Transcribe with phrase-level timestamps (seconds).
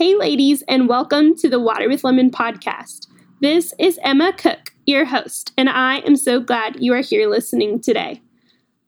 [0.00, 3.06] Hey, ladies, and welcome to the Water with Lemon podcast.
[3.42, 7.82] This is Emma Cook, your host, and I am so glad you are here listening
[7.82, 8.22] today.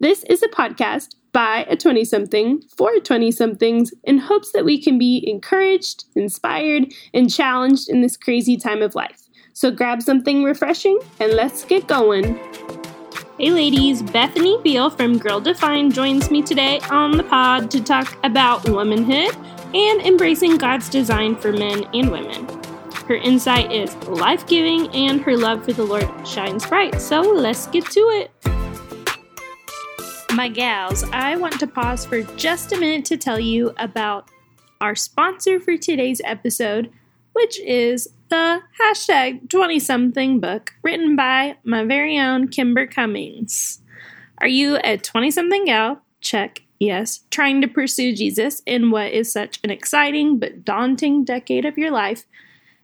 [0.00, 4.80] This is a podcast by a 20 something for 20 somethings in hopes that we
[4.80, 9.28] can be encouraged, inspired, and challenged in this crazy time of life.
[9.52, 12.40] So grab something refreshing and let's get going.
[13.38, 18.16] Hey ladies, Bethany Beal from Girl Defined joins me today on the pod to talk
[18.24, 19.36] about womanhood
[19.74, 22.46] and embracing God's design for men and women.
[23.06, 27.00] Her insight is life giving and her love for the Lord shines bright.
[27.00, 28.30] So let's get to it.
[30.34, 34.30] My gals, I want to pause for just a minute to tell you about
[34.80, 36.90] our sponsor for today's episode,
[37.34, 43.80] which is the hashtag 20 something book written by my very own Kimber Cummings.
[44.38, 46.00] Are you a 20 something gal?
[46.20, 51.64] Check Yes, trying to pursue Jesus in what is such an exciting but daunting decade
[51.64, 52.24] of your life.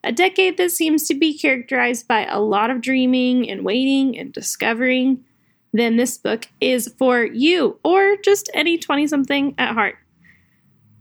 [0.05, 4.33] A decade that seems to be characterized by a lot of dreaming and waiting and
[4.33, 5.25] discovering.
[5.73, 9.97] Then this book is for you, or just any 20 something at heart.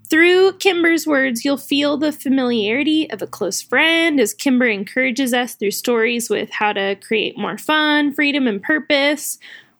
[0.09, 5.53] Through Kimber's words, you'll feel the familiarity of a close friend as Kimber encourages us
[5.53, 9.37] through stories with how to create more fun, freedom, and purpose,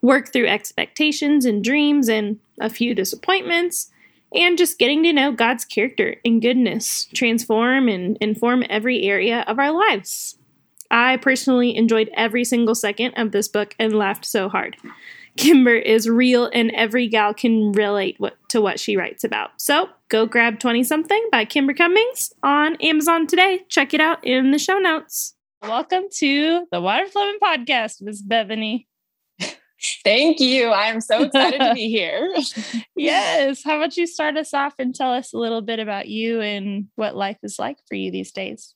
[0.08, 3.92] work through expectations and dreams and a few disappointments,
[4.34, 9.60] and just getting to know God's character and goodness transform and inform every area of
[9.60, 10.38] our lives.
[10.90, 14.78] I personally enjoyed every single second of this book and laughed so hard.
[15.36, 19.52] Kimber is real, and every gal can relate what, to what she writes about.
[19.58, 23.66] So go grab 20 something by Kimber Cummings on Amazon today.
[23.68, 25.36] Check it out in the show notes.
[25.62, 28.87] Welcome to the Water with Lemon Podcast, Miss Bethany.
[30.04, 30.72] Thank you.
[30.72, 32.34] I'm so excited to be here.
[32.96, 33.64] yes.
[33.64, 36.88] How about you start us off and tell us a little bit about you and
[36.96, 38.74] what life is like for you these days?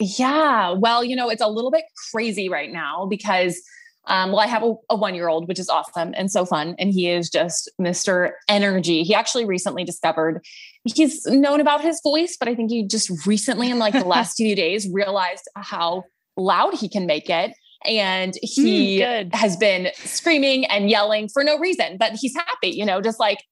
[0.00, 0.70] Yeah.
[0.72, 3.60] Well, you know, it's a little bit crazy right now because
[4.06, 6.74] um, well, I have a, a one year old, which is awesome and so fun.
[6.78, 8.32] And he is just Mr.
[8.48, 9.02] Energy.
[9.02, 10.42] He actually recently discovered
[10.84, 14.34] he's known about his voice, but I think he just recently, in like the last
[14.36, 16.04] few days, realized how
[16.38, 17.52] loud he can make it
[17.84, 22.84] and he mm, has been screaming and yelling for no reason, but he's happy, you
[22.84, 23.44] know, just like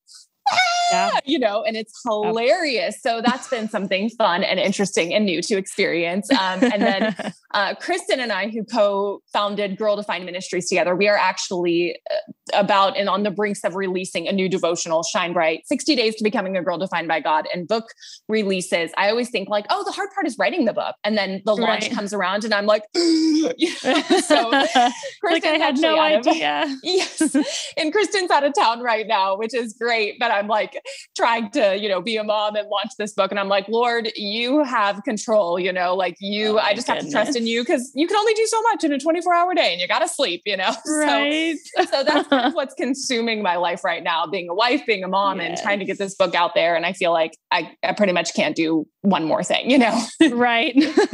[0.91, 1.11] yeah.
[1.25, 3.01] you know, and it's hilarious.
[3.01, 6.29] So that's been something fun and interesting and new to experience.
[6.31, 11.17] Um, and then uh, Kristen and I, who co-founded Girl Defined Ministries together, we are
[11.17, 15.95] actually uh, about and on the brinks of releasing a new devotional, Shine Bright, 60
[15.95, 17.47] Days to Becoming a Girl Defined by God.
[17.53, 17.85] And book
[18.27, 20.95] releases, I always think like, oh, the hard part is writing the book.
[21.03, 21.91] And then the launch right.
[21.91, 26.63] comes around and I'm like, so like I had no idea.
[26.63, 27.35] Of, yes.
[27.77, 30.15] and Kristen's out of town right now, which is great.
[30.19, 30.81] But I'm like
[31.15, 33.31] trying to, you know, be a mom and launch this book.
[33.31, 37.13] And I'm like, Lord, you have control, you know, like you, oh I just goodness.
[37.13, 39.33] have to trust in you because you can only do so much in a 24
[39.33, 40.73] hour day and you got to sleep, you know?
[40.87, 41.55] Right.
[41.75, 45.03] So, so that's kind of what's consuming my life right now, being a wife, being
[45.03, 45.47] a mom, yes.
[45.47, 46.75] and trying to get this book out there.
[46.75, 49.99] And I feel like I, I pretty much can't do one more thing, you know?
[50.31, 50.75] right.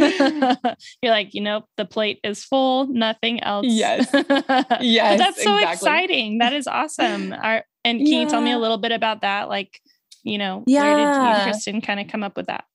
[1.01, 3.65] You're like, you know, the plate is full, nothing else.
[3.67, 4.07] Yes.
[4.81, 5.19] Yes.
[5.19, 5.73] that's so exactly.
[5.73, 6.37] exciting.
[6.39, 7.33] That is awesome.
[7.33, 8.19] Our, and can yeah.
[8.21, 9.49] you tell me a little bit about that?
[9.49, 9.81] Like,
[10.23, 10.83] you know, yeah.
[10.83, 12.65] where did you Kristen kind of come up with that?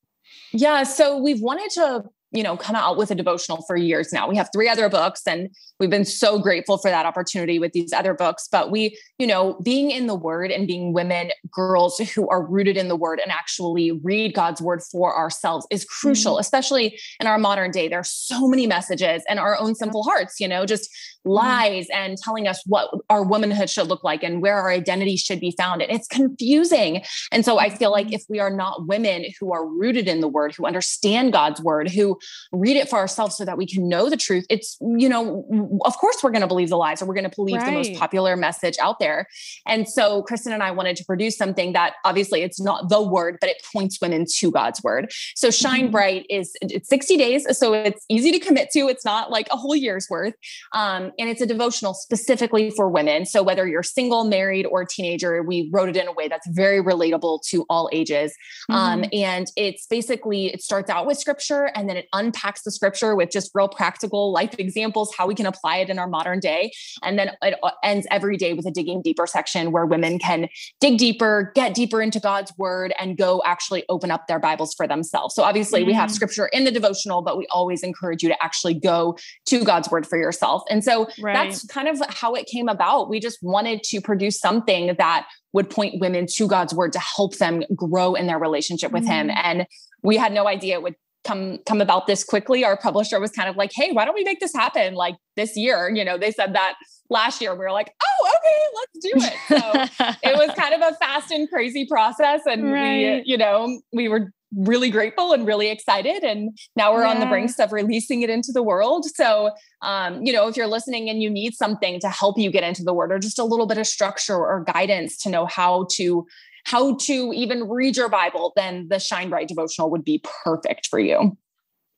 [0.52, 0.82] Yeah.
[0.82, 4.28] So we've wanted to you know, come out with a devotional for years now.
[4.28, 5.48] We have three other books and
[5.80, 8.48] we've been so grateful for that opportunity with these other books.
[8.50, 12.76] But we, you know, being in the word and being women, girls who are rooted
[12.76, 16.40] in the word and actually read God's word for ourselves is crucial, mm-hmm.
[16.40, 17.88] especially in our modern day.
[17.88, 20.90] There are so many messages and our own simple hearts, you know, just.
[21.24, 25.40] Lies and telling us what our womanhood should look like and where our identity should
[25.40, 25.82] be found.
[25.82, 27.02] And it's confusing.
[27.32, 30.28] And so I feel like if we are not women who are rooted in the
[30.28, 32.18] word, who understand God's word, who
[32.52, 34.46] read it for ourselves so that we can know the truth.
[34.48, 37.34] It's, you know, of course we're going to believe the lies or we're going to
[37.34, 37.66] believe right.
[37.66, 39.26] the most popular message out there.
[39.66, 43.38] And so Kristen and I wanted to produce something that obviously it's not the word,
[43.40, 45.10] but it points women to God's word.
[45.34, 45.90] So Shine mm-hmm.
[45.92, 47.58] Bright is it's 60 days.
[47.58, 48.88] So it's easy to commit to.
[48.88, 50.34] It's not like a whole year's worth.
[50.72, 53.26] Um, and it's a devotional specifically for women.
[53.26, 56.46] So whether you're single, married, or a teenager, we wrote it in a way that's
[56.48, 58.34] very relatable to all ages.
[58.68, 59.04] Um, mm-hmm.
[59.04, 63.14] Um, and it's basically, it starts out with scripture and then it unpacks the scripture
[63.14, 66.72] with just real practical life examples, how we can apply it in our modern day.
[67.02, 70.48] And then it uh, ends every day with a digging deeper section where women can
[70.80, 74.86] dig deeper, get deeper into God's word, and go actually open up their Bibles for
[74.88, 75.34] themselves.
[75.34, 75.86] So obviously, mm.
[75.86, 76.14] we have mm.
[76.14, 79.16] scripture in the devotional, but we always encourage you to actually go
[79.46, 80.62] to God's word for yourself.
[80.70, 81.32] And so So right.
[81.32, 83.08] that's kind of how it came about.
[83.08, 87.36] We just wanted to produce something that would point women to God's word to help
[87.38, 89.28] them grow in their relationship with mm-hmm.
[89.28, 89.36] him.
[89.42, 89.66] And
[90.02, 92.64] we had no idea it would come come about this quickly.
[92.64, 95.56] Our publisher was kind of like, "Hey, why don't we make this happen like this
[95.56, 96.74] year?" You know, they said that
[97.10, 97.52] last year.
[97.52, 101.30] We were like, "Oh, okay, let's do it." So it was kind of a fast
[101.30, 103.22] and crazy process, and right.
[103.22, 107.10] we, you know, we were really grateful and really excited and now we're yeah.
[107.10, 109.50] on the brink of releasing it into the world so
[109.82, 112.82] um, you know if you're listening and you need something to help you get into
[112.82, 116.26] the word or just a little bit of structure or guidance to know how to
[116.68, 120.98] how to even read your Bible, then the Shine Bright devotional would be perfect for
[120.98, 121.36] you.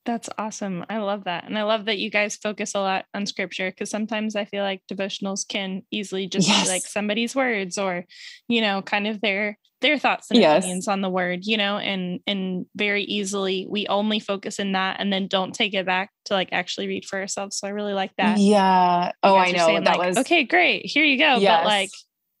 [0.05, 0.83] That's awesome.
[0.89, 1.45] I love that.
[1.45, 4.63] And I love that you guys focus a lot on scripture because sometimes I feel
[4.63, 6.63] like devotionals can easily just yes.
[6.63, 8.05] be like somebody's words or,
[8.47, 10.63] you know, kind of their their thoughts and yes.
[10.63, 14.97] opinions on the word, you know, and and very easily we only focus in that
[14.99, 17.57] and then don't take it back to like actually read for ourselves.
[17.57, 18.39] So I really like that.
[18.39, 19.11] Yeah.
[19.21, 19.65] Oh, I know.
[19.67, 20.85] Saying, that like, was okay, great.
[20.85, 21.37] Here you go.
[21.37, 21.61] Yes.
[21.61, 21.89] But like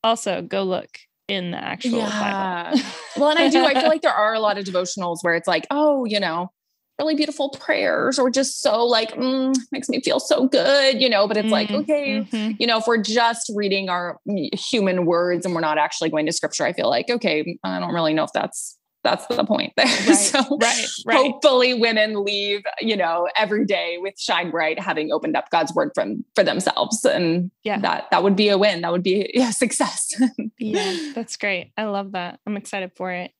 [0.03, 0.89] also go look
[1.27, 2.71] in the actual yeah.
[2.71, 2.81] Bible.
[3.17, 5.47] well, and I do, I feel like there are a lot of devotionals where it's
[5.47, 6.51] like, oh, you know,
[7.01, 11.27] really beautiful prayers or just so like mm, makes me feel so good you know
[11.27, 11.53] but it's mm-hmm.
[11.53, 12.51] like okay mm-hmm.
[12.59, 14.19] you know if we're just reading our
[14.53, 17.93] human words and we're not actually going to scripture i feel like okay i don't
[17.93, 19.85] really know if that's that's the point there.
[20.07, 21.17] Right, so right, right.
[21.17, 25.89] hopefully women leave, you know, every day with shine bright, having opened up God's word
[25.95, 27.03] from for themselves.
[27.03, 28.81] And yeah, that that would be a win.
[28.81, 30.13] That would be a success.
[30.59, 31.71] yeah, that's great.
[31.77, 32.39] I love that.
[32.45, 33.31] I'm excited for it.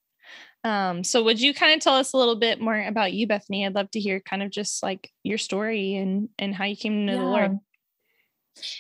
[0.64, 3.66] Um, so would you kind of tell us a little bit more about you, Bethany?
[3.66, 6.94] I'd love to hear kind of just like your story and and how you came
[6.94, 7.20] to know yeah.
[7.20, 7.60] the Lord.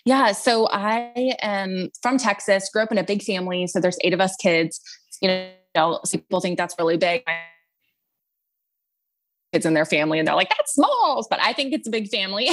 [0.05, 3.65] Yeah, so I am from Texas, grew up in a big family.
[3.67, 4.81] So there's eight of us kids.
[5.21, 7.23] You know, know, people think that's really big.
[9.53, 12.09] Kids in their family, and they're like, that's small, but I think it's a big
[12.09, 12.49] family.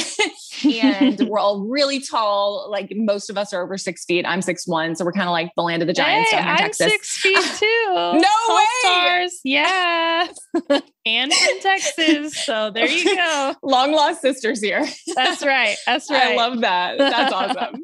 [0.65, 2.69] and we're all really tall.
[2.71, 4.27] Like most of us are over six feet.
[4.27, 6.47] I'm six one, so we're kind of like the land of the giants hey, down
[6.47, 6.93] in I'm Texas.
[6.93, 7.87] Six feet too.
[7.95, 8.65] no Tall way.
[8.81, 9.41] Stars.
[9.45, 10.27] Yeah.
[11.07, 12.45] and from Texas.
[12.45, 13.55] So there you go.
[13.63, 14.87] Long lost sisters here.
[15.15, 15.77] That's right.
[15.87, 16.33] That's right.
[16.33, 16.99] I love that.
[16.99, 17.83] That's awesome.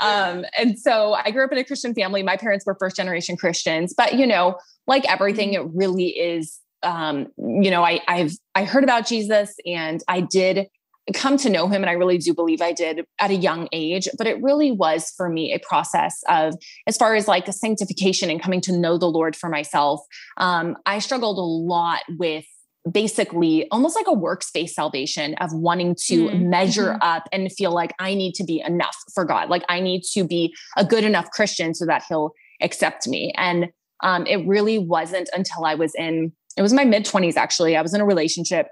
[0.00, 2.22] um, and so I grew up in a Christian family.
[2.22, 4.56] My parents were first generation Christians, but you know,
[4.86, 5.68] like everything, mm-hmm.
[5.68, 6.60] it really is.
[6.84, 10.68] Um, you know, I, I've I heard about Jesus and I did
[11.12, 14.08] come to know him and i really do believe i did at a young age
[14.16, 16.54] but it really was for me a process of
[16.86, 20.00] as far as like a sanctification and coming to know the lord for myself
[20.38, 22.46] um, i struggled a lot with
[22.90, 26.48] basically almost like a works-based salvation of wanting to mm-hmm.
[26.48, 27.02] measure mm-hmm.
[27.02, 30.24] up and feel like i need to be enough for god like i need to
[30.24, 32.32] be a good enough christian so that he'll
[32.62, 33.68] accept me and
[34.04, 37.76] um, it really wasn't until I was in, it was my mid 20s actually.
[37.76, 38.68] I was in a relationship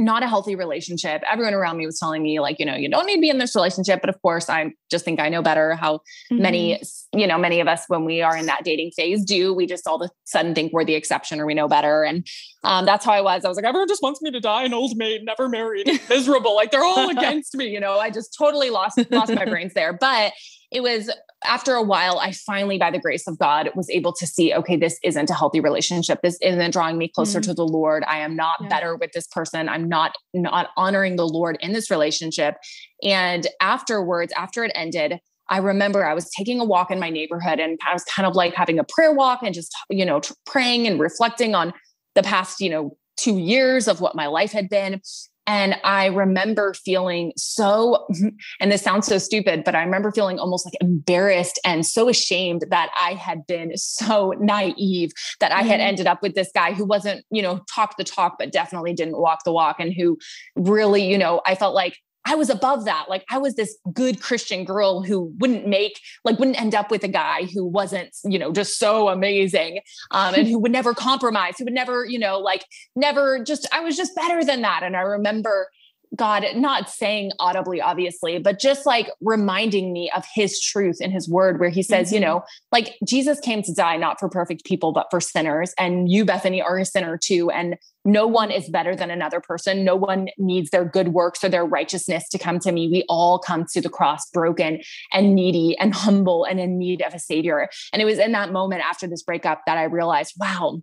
[0.00, 1.22] not a healthy relationship.
[1.30, 3.38] Everyone around me was telling me, like, you know, you don't need to be in
[3.38, 4.00] this relationship.
[4.00, 5.98] But of course, I just think I know better how
[6.32, 6.42] mm-hmm.
[6.42, 6.82] many,
[7.12, 9.54] you know, many of us, when we are in that dating phase, do.
[9.54, 12.02] We just all of a sudden think we're the exception or we know better.
[12.02, 12.26] And
[12.64, 13.44] um, that's how I was.
[13.44, 16.56] I was like, everyone just wants me to die an old maid, never married, miserable.
[16.56, 17.66] like they're all against me.
[17.66, 19.92] You know, I just totally lost lost my brains there.
[19.92, 20.32] But
[20.72, 21.10] it was
[21.44, 24.76] after a while, I finally, by the grace of God, was able to see, okay,
[24.76, 26.20] this isn't a healthy relationship.
[26.22, 27.44] This isn't drawing me closer mm.
[27.44, 28.04] to the Lord.
[28.06, 28.68] I am not yeah.
[28.68, 29.68] better with this person.
[29.68, 32.56] I'm not not honoring the Lord in this relationship.
[33.02, 37.58] And afterwards, after it ended, I remember I was taking a walk in my neighborhood
[37.58, 40.86] and I was kind of like having a prayer walk and just, you know, praying
[40.86, 41.72] and reflecting on
[42.14, 45.00] the past, you know, two years of what my life had been.
[45.50, 48.06] And I remember feeling so,
[48.60, 52.66] and this sounds so stupid, but I remember feeling almost like embarrassed and so ashamed
[52.70, 55.88] that I had been so naive that I had mm-hmm.
[55.88, 59.18] ended up with this guy who wasn't, you know, talk the talk, but definitely didn't
[59.18, 60.18] walk the walk and who
[60.54, 63.06] really, you know, I felt like I was above that.
[63.08, 67.02] Like I was this good Christian girl who wouldn't make, like, wouldn't end up with
[67.02, 71.54] a guy who wasn't, you know, just so amazing um, and who would never compromise,
[71.58, 74.82] who would never, you know, like, never just, I was just better than that.
[74.82, 75.68] And I remember
[76.16, 81.28] God not saying audibly, obviously, but just like reminding me of his truth in his
[81.28, 82.14] word, where he says, mm-hmm.
[82.14, 85.72] you know, like Jesus came to die not for perfect people, but for sinners.
[85.78, 87.50] And you, Bethany, are a sinner too.
[87.50, 89.84] And no one is better than another person.
[89.84, 92.88] No one needs their good works or their righteousness to come to me.
[92.88, 94.80] We all come to the cross broken
[95.12, 97.68] and needy and humble and in need of a savior.
[97.92, 100.80] And it was in that moment after this breakup that I realized, wow,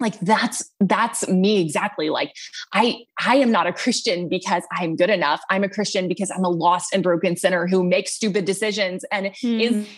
[0.00, 2.32] like that's that's me exactly like
[2.72, 6.44] i i am not a christian because i'm good enough i'm a christian because i'm
[6.44, 9.60] a lost and broken sinner who makes stupid decisions and mm.
[9.60, 9.88] is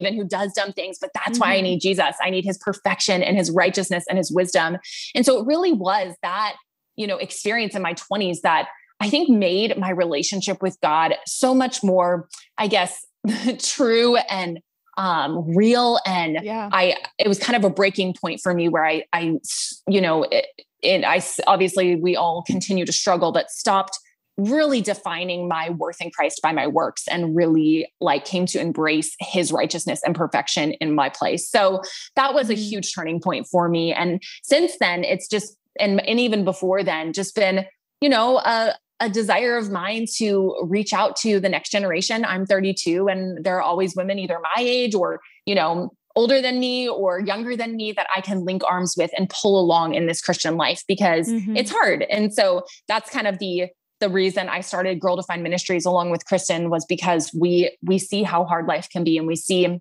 [0.00, 1.40] even who does dumb things but that's mm.
[1.40, 1.64] why i mm-hmm.
[1.64, 4.76] need jesus i need his perfection and his righteousness and his wisdom
[5.14, 6.54] and so it really was that
[6.96, 8.68] you know experience in my 20s that
[9.00, 13.06] I think made my relationship with God so much more, I guess,
[13.58, 14.58] true and
[14.98, 15.98] um, real.
[16.04, 16.68] And yeah.
[16.70, 19.38] I, it was kind of a breaking point for me where I, I,
[19.86, 20.46] you know, it,
[20.82, 23.98] it, I obviously we all continue to struggle, but stopped
[24.36, 29.16] really defining my worth in Christ by my works and really like came to embrace
[29.20, 31.48] his righteousness and perfection in my place.
[31.48, 31.82] So
[32.14, 32.62] that was a mm-hmm.
[32.62, 33.92] huge turning point for me.
[33.92, 37.66] And since then, it's just, and, and even before then, just been,
[38.00, 42.24] you know, a, a desire of mine to reach out to the next generation.
[42.24, 46.58] I'm 32 and there are always women either my age or, you know, older than
[46.58, 50.06] me or younger than me that I can link arms with and pull along in
[50.06, 51.56] this Christian life because mm-hmm.
[51.56, 52.02] it's hard.
[52.10, 53.68] And so that's kind of the
[54.00, 58.22] the reason I started Girl Defined Ministries along with Kristen was because we we see
[58.22, 59.80] how hard life can be and we see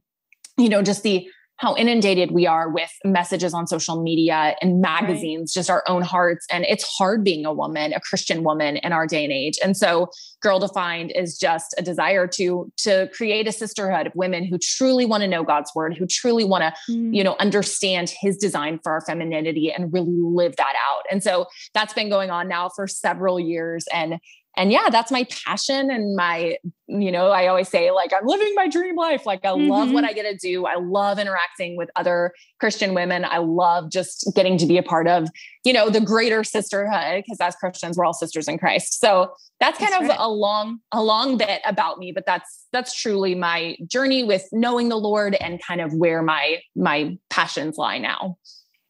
[0.57, 5.53] you know just the how inundated we are with messages on social media and magazines,
[5.55, 5.59] right.
[5.59, 6.45] just our own hearts.
[6.51, 9.57] And it's hard being a woman, a Christian woman in our day and age.
[9.63, 10.09] And so
[10.41, 15.05] Girl Defined is just a desire to, to create a sisterhood of women who truly
[15.05, 17.15] want to know God's word, who truly want to, mm.
[17.15, 21.03] you know, understand his design for our femininity and really live that out.
[21.11, 23.85] And so that's been going on now for several years.
[23.91, 24.19] And
[24.57, 28.53] and yeah that's my passion and my you know i always say like i'm living
[28.55, 29.69] my dream life like i mm-hmm.
[29.69, 30.09] love what mm-hmm.
[30.09, 34.57] i get to do i love interacting with other christian women i love just getting
[34.57, 35.29] to be a part of
[35.63, 39.77] you know the greater sisterhood because as christians we're all sisters in christ so that's
[39.77, 40.19] kind that's of right.
[40.19, 44.89] a long a long bit about me but that's that's truly my journey with knowing
[44.89, 48.37] the lord and kind of where my my passions lie now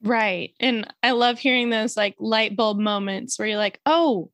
[0.04, 4.30] right and i love hearing those like light bulb moments where you're like oh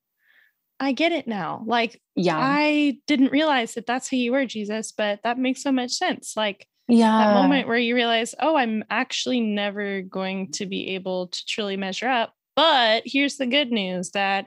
[0.84, 1.64] I get it now.
[1.66, 5.72] Like, yeah, I didn't realize that that's who you were, Jesus, but that makes so
[5.72, 6.34] much sense.
[6.36, 11.28] Like, yeah, that moment where you realize, oh, I'm actually never going to be able
[11.28, 12.34] to truly measure up.
[12.56, 14.46] But here's the good news that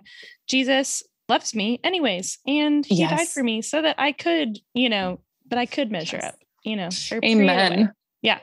[0.49, 3.11] Jesus loves me anyways, and he yes.
[3.11, 6.33] died for me so that I could, you know, but I could measure yes.
[6.33, 6.89] up, you know.
[7.25, 7.93] Amen.
[8.23, 8.39] Yeah.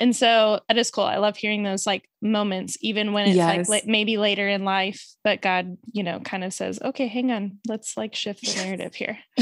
[0.00, 1.04] And so that is cool.
[1.04, 3.68] I love hearing those like moments, even when it's yes.
[3.68, 7.58] like maybe later in life, but God, you know, kind of says, okay, hang on,
[7.68, 9.18] let's like shift the narrative here.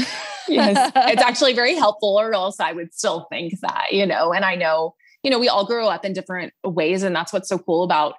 [0.47, 0.91] yes.
[0.95, 4.55] It's actually very helpful, or else I would still think that, you know, and I
[4.55, 7.03] know, you know, we all grow up in different ways.
[7.03, 8.15] And that's what's so cool about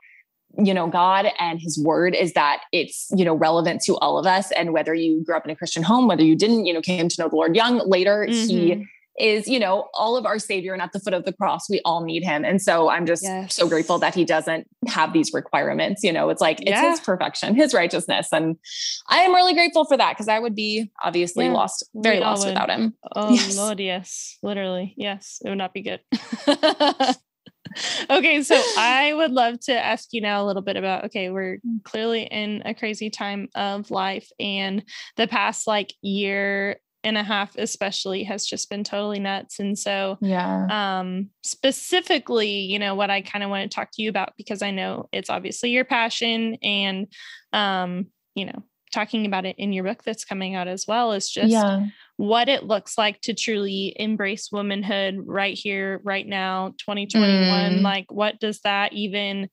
[0.57, 4.25] you know god and his word is that it's you know relevant to all of
[4.25, 6.81] us and whether you grew up in a christian home whether you didn't you know
[6.81, 8.49] came to know the lord young later mm-hmm.
[8.49, 8.87] he
[9.19, 11.81] is, you know, all of our savior and at the foot of the cross, we
[11.85, 12.45] all need him.
[12.45, 13.55] And so I'm just yes.
[13.55, 16.03] so grateful that he doesn't have these requirements.
[16.03, 16.91] You know, it's like it's yeah.
[16.91, 18.29] his perfection, his righteousness.
[18.33, 18.57] And
[19.09, 21.53] I am really grateful for that because I would be obviously yeah.
[21.53, 22.95] lost, very we lost without him.
[23.15, 23.57] Oh yes.
[23.57, 24.39] Lord, yes.
[24.43, 24.95] Literally.
[24.97, 25.41] Yes.
[25.45, 26.01] It would not be good.
[28.11, 31.57] okay, so I would love to ask you now a little bit about okay, we're
[31.59, 31.83] mm.
[31.83, 34.85] clearly in a crazy time of life and
[35.17, 40.19] the past like year and a half especially has just been totally nuts and so
[40.21, 44.33] yeah um specifically you know what i kind of want to talk to you about
[44.37, 47.07] because i know it's obviously your passion and
[47.53, 51.29] um you know talking about it in your book that's coming out as well is
[51.29, 51.87] just yeah.
[52.17, 57.83] what it looks like to truly embrace womanhood right here right now 2021 mm.
[57.83, 59.49] like what does that even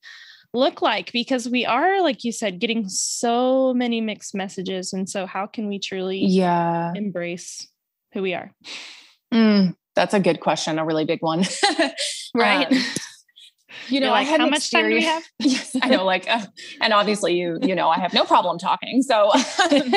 [0.53, 5.25] look like because we are like you said getting so many mixed messages and so
[5.25, 6.91] how can we truly yeah.
[6.95, 7.67] embrace
[8.13, 8.51] who we are?
[9.33, 11.43] Mm, that's a good question a really big one.
[12.33, 12.71] Right?
[12.71, 12.77] Um,
[13.89, 15.23] you know like, how much time do we have?
[15.39, 16.45] Yes i know like uh,
[16.79, 19.33] and obviously you you know i have no problem talking so um,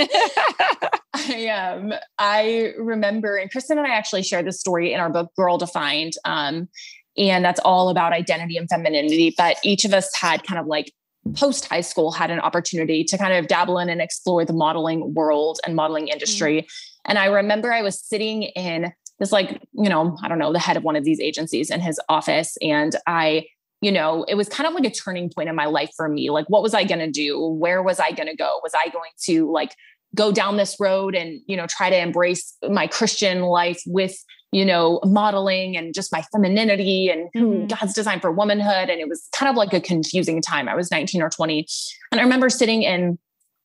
[1.14, 5.30] i um i remember and kristen and i actually shared this story in our book
[5.37, 6.68] girl defined um
[7.16, 9.35] and that's all about identity and femininity.
[9.37, 10.92] But each of us had kind of like
[11.37, 15.14] post high school had an opportunity to kind of dabble in and explore the modeling
[15.14, 16.62] world and modeling industry.
[16.62, 17.11] Mm-hmm.
[17.11, 20.59] And I remember I was sitting in this, like, you know, I don't know, the
[20.59, 22.56] head of one of these agencies in his office.
[22.61, 23.47] And I,
[23.80, 26.30] you know, it was kind of like a turning point in my life for me.
[26.30, 27.38] Like, what was I going to do?
[27.38, 28.61] Where was I going to go?
[28.62, 29.75] Was I going to like
[30.14, 34.16] go down this road and, you know, try to embrace my Christian life with
[34.54, 37.66] you know, modeling and just my femininity and mm-hmm.
[37.66, 38.88] God's design for womanhood.
[38.88, 40.68] And it was kind of like a confusing time.
[40.68, 41.66] I was 19 or 20.
[42.12, 43.18] And I remember sitting in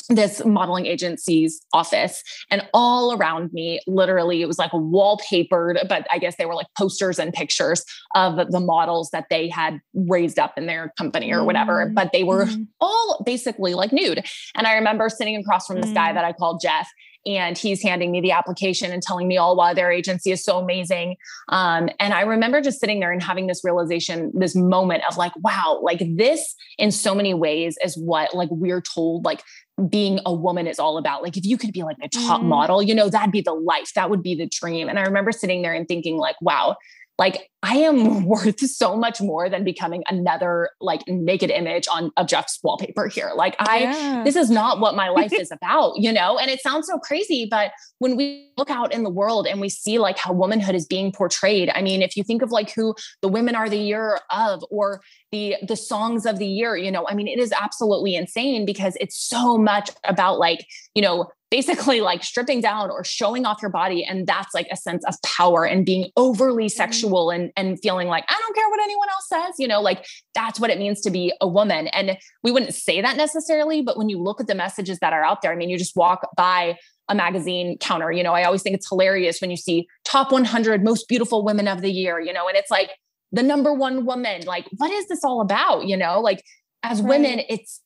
[0.10, 6.18] this modeling agency's office and all around me literally it was like wallpapered but i
[6.18, 10.58] guess they were like posters and pictures of the models that they had raised up
[10.58, 11.94] in their company or whatever mm-hmm.
[11.94, 12.64] but they were mm-hmm.
[12.82, 15.94] all basically like nude and i remember sitting across from this mm-hmm.
[15.94, 16.16] guy mm.
[16.16, 16.90] that i called jeff
[17.26, 20.58] and he's handing me the application and telling me all why their agency is so
[20.58, 21.18] amazing.
[21.50, 25.34] Um, and I remember just sitting there and having this realization, this moment of like,
[25.38, 29.44] wow, like this in so many ways is what like we're told like
[29.88, 31.24] being a woman is all about.
[31.24, 32.46] Like if you could be like a top mm.
[32.46, 33.94] model, you know, that'd be the life.
[33.96, 34.90] That would be the dream.
[34.90, 36.76] And I remember sitting there and thinking like, wow,
[37.20, 42.28] like I am worth so much more than becoming another like naked image on of
[42.28, 43.34] Jeff's wallpaper here.
[43.36, 44.24] Like I yeah.
[44.24, 46.40] this is not what my life is about, you know?
[46.40, 49.70] And it sounds so crazy, but when we look out in the world and we
[49.70, 52.96] see like how womanhood is being portrayed, I mean, if you think of like who
[53.22, 57.06] the women are the year of or the the songs of the year, you know,
[57.08, 62.02] I mean, it is absolutely insane because it's so much about like, you know, basically
[62.02, 65.66] like stripping down or showing off your body and that's like a sense of power
[65.66, 66.78] and being overly mm-hmm.
[66.78, 70.06] sexual and and feeling like I don't care what anyone else says you know like
[70.36, 73.98] that's what it means to be a woman and we wouldn't say that necessarily but
[73.98, 76.28] when you look at the messages that are out there I mean you just walk
[76.36, 76.78] by
[77.08, 80.84] a magazine counter you know I always think it's hilarious when you see top 100
[80.84, 82.92] most beautiful women of the year you know and it's like
[83.32, 86.44] the number one woman like what is this all about you know like
[86.84, 87.10] as right.
[87.10, 87.82] women it's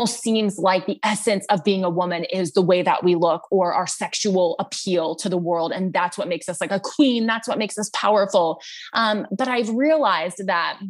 [0.00, 3.46] almost seems like the essence of being a woman is the way that we look
[3.50, 5.72] or our sexual appeal to the world.
[5.72, 7.26] And that's what makes us like a queen.
[7.26, 8.62] That's what makes us powerful.
[8.94, 10.80] Um, but I've realized that,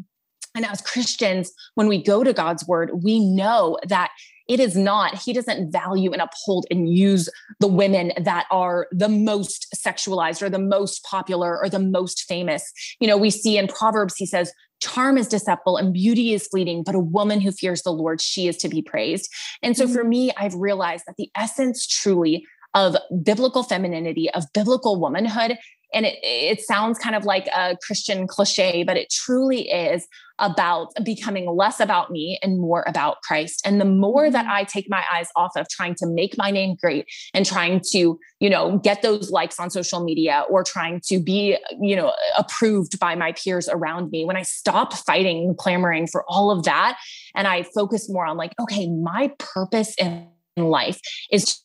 [0.55, 4.11] and as Christians, when we go to God's word, we know that
[4.49, 9.09] it is not, he doesn't value and uphold and use the women that are the
[9.09, 12.63] most sexualized or the most popular or the most famous.
[13.01, 16.83] You know, we see in Proverbs, he says, charm is deceptive and beauty is fleeting,
[16.83, 19.31] but a woman who fears the Lord, she is to be praised.
[19.63, 20.09] And so for mm-hmm.
[20.09, 25.59] me, I've realized that the essence truly of biblical femininity, of biblical womanhood
[25.93, 30.07] and it, it sounds kind of like a Christian cliche, but it truly is
[30.39, 33.61] about becoming less about me and more about Christ.
[33.67, 34.55] And the more that mm-hmm.
[34.55, 38.19] I take my eyes off of trying to make my name great and trying to,
[38.39, 42.99] you know, get those likes on social media or trying to be, you know, approved
[42.99, 46.99] by my peers around me, when I stop fighting and clamoring for all of that
[47.35, 51.01] and I focus more on like, okay, my purpose in life
[51.31, 51.61] is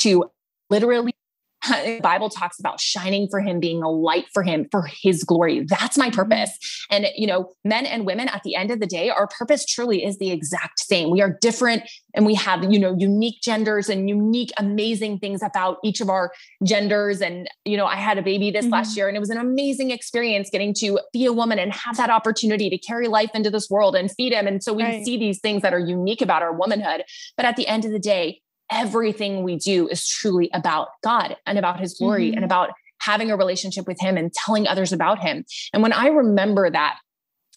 [0.00, 0.30] to
[0.68, 1.12] literally
[1.68, 5.64] the Bible talks about shining for him, being a light for him, for his glory.
[5.68, 6.56] That's my purpose.
[6.90, 10.04] And, you know, men and women at the end of the day, our purpose truly
[10.04, 11.10] is the exact same.
[11.10, 11.82] We are different
[12.14, 16.32] and we have, you know, unique genders and unique, amazing things about each of our
[16.64, 17.20] genders.
[17.20, 18.72] And, you know, I had a baby this mm-hmm.
[18.72, 21.96] last year and it was an amazing experience getting to be a woman and have
[21.98, 24.46] that opportunity to carry life into this world and feed him.
[24.46, 25.04] And so we right.
[25.04, 27.04] see these things that are unique about our womanhood.
[27.36, 31.58] But at the end of the day, everything we do is truly about God and
[31.58, 32.36] about his glory mm-hmm.
[32.36, 35.44] and about having a relationship with him and telling others about him.
[35.72, 36.98] And when I remember that,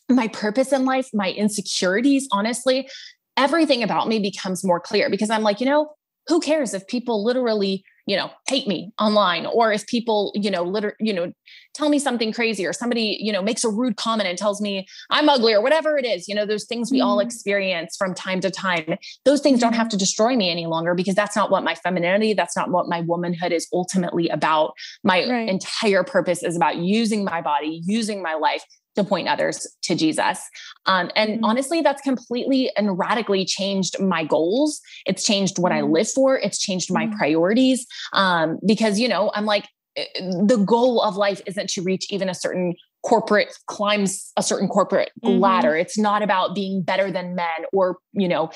[0.10, 2.90] my purpose in life, my insecurities, honestly,
[3.38, 5.94] everything about me becomes more clear because I'm like, you know,
[6.28, 10.64] who cares if people literally you know hate me online or if people you know
[10.64, 11.32] liter- you know
[11.74, 14.86] tell me something crazy or somebody you know makes a rude comment and tells me
[15.10, 17.28] i'm ugly or whatever it is you know those things we mm all mm-hmm.
[17.28, 19.90] experience from time to time those things don't have mm-hmm.
[19.90, 23.02] to destroy me any longer because that's not what my femininity that's not what my
[23.02, 24.72] womanhood is ultimately about
[25.04, 25.50] my right.
[25.50, 28.64] entire purpose is about using my body using my life
[28.96, 30.40] to point others to Jesus.
[30.86, 31.46] Um, and mm-hmm.
[31.46, 34.82] honestly, that's completely and radically changed my goals.
[35.06, 35.86] It's changed what mm-hmm.
[35.86, 36.38] I live for.
[36.38, 37.18] It's changed my mm-hmm.
[37.18, 37.86] priorities.
[38.14, 42.30] Um, because, you know, I'm like, eh, the goal of life isn't to reach even
[42.30, 45.38] a certain corporate climbs a certain corporate mm-hmm.
[45.38, 48.50] ladder it's not about being better than men or you know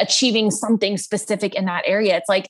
[0.00, 2.48] achieving something specific in that area it's like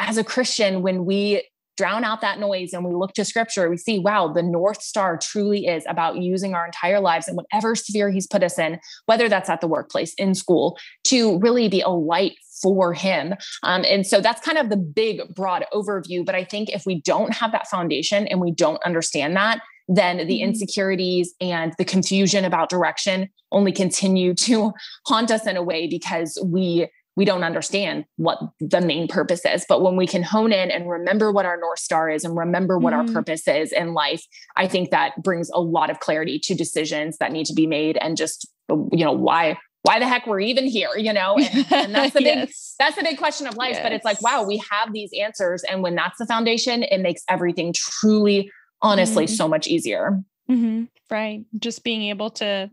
[0.00, 1.40] as a christian when we
[1.76, 5.16] drown out that noise and we look to scripture, we see, wow, the North Star
[5.16, 9.28] truly is about using our entire lives in whatever sphere he's put us in, whether
[9.28, 13.34] that's at the workplace, in school, to really be a light for him.
[13.62, 16.24] Um, and so that's kind of the big, broad overview.
[16.24, 20.18] But I think if we don't have that foundation and we don't understand that, then
[20.18, 20.50] the mm-hmm.
[20.50, 24.72] insecurities and the confusion about direction only continue to
[25.06, 29.66] haunt us in a way because we we don't understand what the main purpose is.
[29.68, 32.78] But when we can hone in and remember what our North Star is and remember
[32.78, 33.08] what mm-hmm.
[33.08, 34.24] our purpose is in life,
[34.56, 37.98] I think that brings a lot of clarity to decisions that need to be made
[38.00, 41.36] and just, you know, why why the heck we're even here, you know?
[41.36, 42.74] And, and that's the big yes.
[42.78, 43.72] that's the big question of life.
[43.72, 43.82] Yes.
[43.82, 45.64] But it's like, wow, we have these answers.
[45.64, 49.34] And when that's the foundation, it makes everything truly, honestly, mm-hmm.
[49.34, 50.20] so much easier.
[50.48, 50.84] Mm-hmm.
[51.10, 51.44] Right.
[51.58, 52.70] Just being able to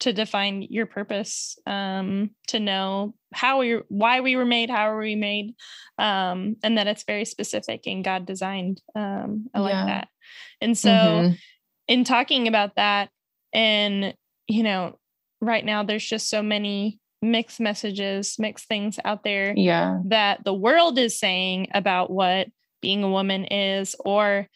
[0.00, 4.98] to define your purpose um, to know how we why we were made how are
[4.98, 5.54] we made
[5.98, 9.86] um, and that it's very specific and god designed um, i like yeah.
[9.86, 10.08] that
[10.60, 11.34] and so mm-hmm.
[11.88, 13.10] in talking about that
[13.52, 14.14] and
[14.48, 14.98] you know
[15.40, 20.00] right now there's just so many mixed messages, mixed things out there Yeah.
[20.06, 22.48] that the world is saying about what
[22.82, 24.48] being a woman is, or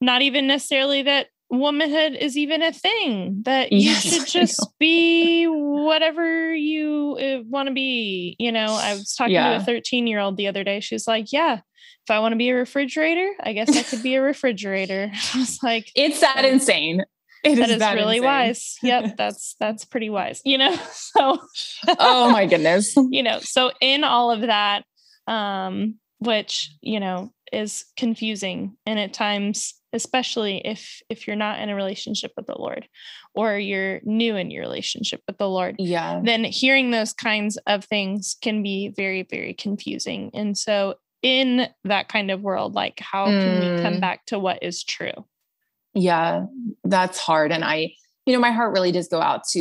[0.00, 5.46] not even necessarily that womanhood is even a thing, that you Yes, should just be
[5.46, 8.36] whatever you uh, want to be.
[8.38, 10.80] You know, I was talking to a 13 year old the other day.
[10.80, 14.02] She was like, Yeah, if I want to be a refrigerator, I guess I could
[14.02, 15.10] be a refrigerator.
[15.34, 17.02] I was like, It's that insane.
[17.44, 18.24] It that is that really insane.
[18.24, 18.76] wise.
[18.82, 20.42] Yep, that's that's pretty wise.
[20.44, 21.38] You know, so
[21.98, 22.94] Oh my goodness.
[22.96, 24.84] you know, so in all of that,
[25.26, 31.68] um, which you know is confusing, and at times, especially if if you're not in
[31.68, 32.88] a relationship with the Lord,
[33.34, 36.20] or you're new in your relationship with the Lord, Yeah.
[36.22, 40.30] then hearing those kinds of things can be very very confusing.
[40.34, 44.00] And so, in that kind of world, like how can we come Mm.
[44.00, 45.24] back to what is true?
[45.94, 46.44] Yeah.
[46.84, 47.50] That's hard.
[47.50, 47.92] And I,
[48.24, 49.58] you know, my heart really does go out to,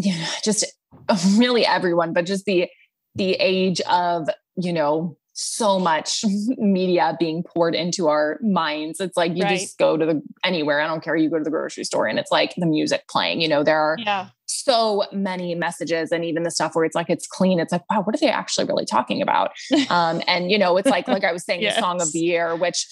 [0.00, 0.64] you know, just
[1.36, 2.68] really everyone, but just the,
[3.16, 6.24] the age of, you know, so much
[6.56, 9.00] media being poured into our minds.
[9.00, 9.58] It's like you Right.
[9.58, 10.80] just go to the anywhere.
[10.80, 11.16] I don't care.
[11.16, 13.40] You go to the grocery store and it's like the music playing.
[13.40, 17.10] You know, there are Yeah, so many messages and even the stuff where it's like
[17.10, 19.50] it's clean it's like wow what are they actually really talking about
[19.90, 22.54] um and you know it's like like i was saying the song of the year
[22.54, 22.86] which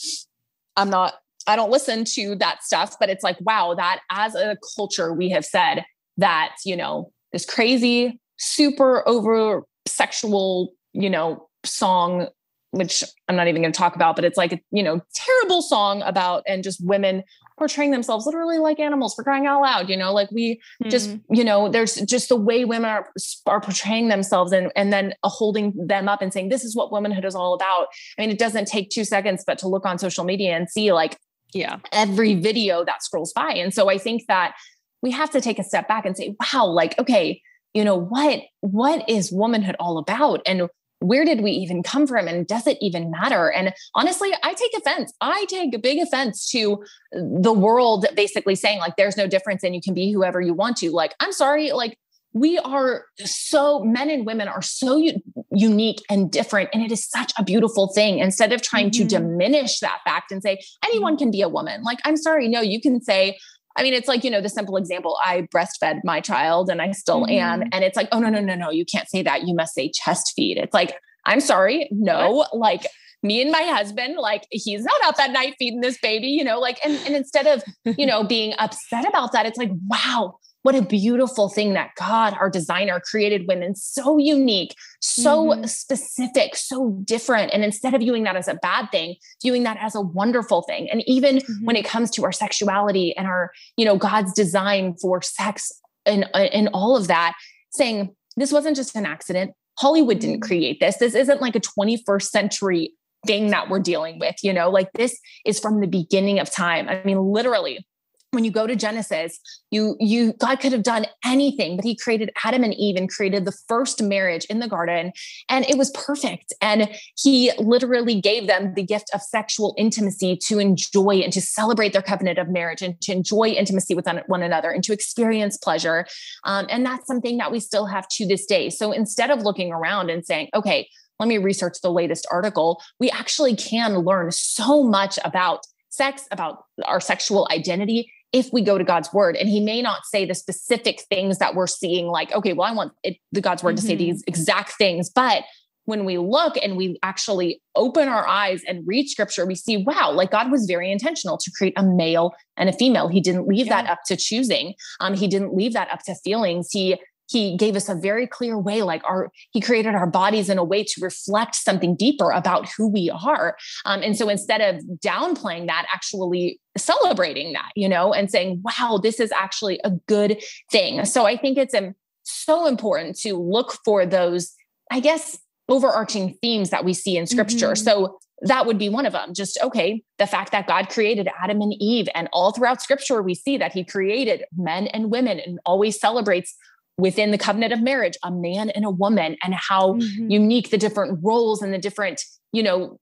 [0.77, 1.15] i'm not
[1.47, 5.29] i don't listen to that stuff but it's like wow that as a culture we
[5.29, 5.85] have said
[6.17, 12.29] that you know this crazy super over sexual you know song
[12.71, 15.61] which i'm not even going to talk about but it's like a you know terrible
[15.61, 17.23] song about and just women
[17.59, 20.13] portraying themselves literally like animals for crying out loud you know?
[20.13, 21.21] Like we just Mhm.
[21.31, 23.13] you know there's just the way women are
[23.47, 27.25] are portraying themselves and and then holding them up and saying this is what womanhood
[27.27, 27.89] is all about.
[28.19, 30.93] I mean it doesn't take two seconds but to look on social media and see
[30.93, 31.19] like
[31.53, 33.53] yeah, every video that scrolls by.
[33.53, 34.55] And so i think that
[35.03, 37.43] we have to take a step back and say wow like okay
[37.75, 40.41] you know what what is womanhood all about?
[40.47, 40.69] And
[41.03, 43.51] where did we even come from and does it even matter?
[43.51, 45.13] And honestly i take offense.
[45.21, 49.75] I take a big offense to the world basically saying like there's no difference and
[49.75, 50.91] you can be whoever you want to.
[50.91, 51.99] Like i'm sorry like
[52.35, 57.07] we are so men and women are so u- unique and different and it is
[57.07, 58.21] such a beautiful thing.
[58.21, 59.09] Instead of trying to Mhm.
[59.09, 61.83] diminish that fact and say anyone can be a woman.
[61.83, 63.39] Like i'm sorry no you can say
[63.77, 66.93] I mean, it's like, you know, the simple example I breastfed my child and I
[66.93, 67.61] still am.
[67.61, 67.69] Mhm.
[67.73, 69.47] And it's like, oh, no, no, no, no, you can't say that.
[69.47, 70.59] You must say chest feed.
[70.59, 71.89] It's like, I'm sorry.
[71.91, 72.87] No, like
[73.23, 76.59] me and my husband, like he's not up at night feeding this baby, you know,
[76.59, 77.63] like, and, and instead of,
[77.97, 82.35] you know, being upset about that, it's like, wow, what a beautiful thing that God,
[82.39, 85.69] our designer, created women so unique, so Mhm.
[85.69, 87.53] specific, so different.
[87.53, 90.89] And instead of viewing that as a bad thing, viewing that as a wonderful thing.
[90.91, 95.21] And even when it comes to our sexuality and our, you know, God's design for
[95.21, 95.73] sex
[96.07, 97.35] and, and all of that,
[97.73, 99.53] saying this wasn't just an accident.
[99.79, 100.47] Hollywood didn't Mhm.
[100.47, 100.97] create this.
[100.99, 102.95] This isn't like a 21st century
[103.27, 106.89] thing that we're dealing with, you know, like this is from the beginning of time.
[106.89, 107.87] I mean, literally,
[108.33, 109.39] when you go to Genesis,
[109.71, 113.45] you you God could have done anything, but he created Adam and Eve and created
[113.45, 115.13] the first marriage in the garden
[115.51, 116.53] and it was perfect.
[116.63, 121.93] And he literally gave them the gift of sexual intimacy to enjoy and to celebrate
[121.93, 126.07] their covenant of marriage and to enjoy intimacy with one- another and to experience pleasure.
[126.45, 128.71] Um, and that's something that we still have to this day.
[128.71, 130.89] So instead of looking around and saying, okay,
[131.21, 136.65] let me research the latest article, we actually can learn so much about sex, about
[136.87, 139.37] our sexual identity, if we go to God's word.
[139.37, 142.73] And he may not say the specific things that we're seeing, like, okay, well, I
[142.73, 145.11] want it, the God's word to say these exact things.
[145.11, 145.45] But
[145.85, 150.13] when we look and we actually open our eyes and read scripture, we see, wow,
[150.13, 153.09] like God was very intentional to create a male and a female.
[153.09, 154.75] He didn't leave that up to choosing.
[155.01, 156.69] Um, he didn't leave that up to feelings.
[156.71, 156.99] He
[157.33, 160.65] he gave us a very clear way like our he created our bodies in a
[160.65, 163.57] way to reflect something deeper about who we are.
[163.85, 168.99] Um, and so instead of downplaying that actually celebrating that you know and saying wow
[169.03, 170.41] this is actually a good
[170.71, 171.05] thing.
[171.05, 174.53] So i think it's um, so important to look for those
[174.91, 177.73] i guess overarching themes that we see in scripture.
[177.73, 177.85] Mhm.
[177.85, 181.61] so that would be one of them just okay the fact that god created adam
[181.61, 185.59] and eve and all throughout scripture we see that he created men and women and
[185.65, 186.55] always celebrates
[186.99, 190.31] within the covenant of marriage a man and a woman and how Mhm.
[190.31, 192.21] unique the different roles and the different
[192.53, 192.99] you know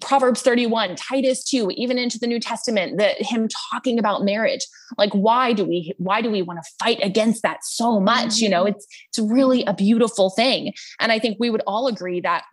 [0.00, 4.66] proverbs 31 titus 2 even into the new testament that him talking about marriage.
[4.96, 8.48] Like why do we why do we want to fight against that so much you
[8.48, 8.64] know?
[8.64, 10.72] It's it's really a beautiful thing.
[11.00, 12.44] And i think we would all agree that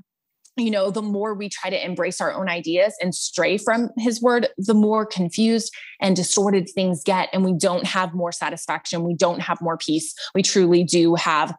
[0.57, 4.21] you know the more we try to embrace our own ideas and stray from his
[4.21, 9.13] word the more confused and distorted things get and we don't have more satisfaction we
[9.13, 11.55] don't have more peace we truly do have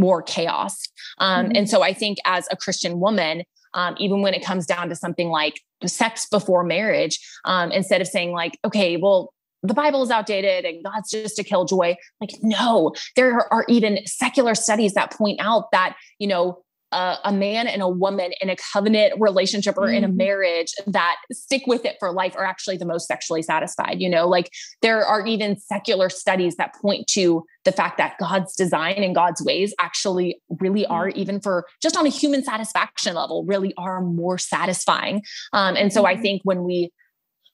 [0.00, 0.82] more chaos.
[1.18, 1.56] Um, mm-hmm.
[1.56, 4.96] And so I think as a Christian woman, um, even when it comes down to
[4.96, 9.32] something like sex before marriage, um, instead of saying like, okay, well,
[9.62, 11.94] the Bible is outdated and God's just a killjoy.
[12.20, 17.32] Like, no, there are even secular studies that point out that, you know, uh, a
[17.32, 19.96] man and a woman in a covenant relationship or mm-hmm.
[19.96, 20.16] in a mm-hmm.
[20.16, 24.00] marriage that stick with it for life are actually the most sexually satisfied.
[24.00, 24.50] You know, like
[24.82, 29.42] there are even secular studies that point to the fact that God's design and God's
[29.42, 31.18] ways actually really are, mm-hmm.
[31.18, 35.22] even for just on a human satisfaction level, really are more satisfying.
[35.52, 36.18] Um, and so mm-hmm.
[36.18, 36.90] I think when we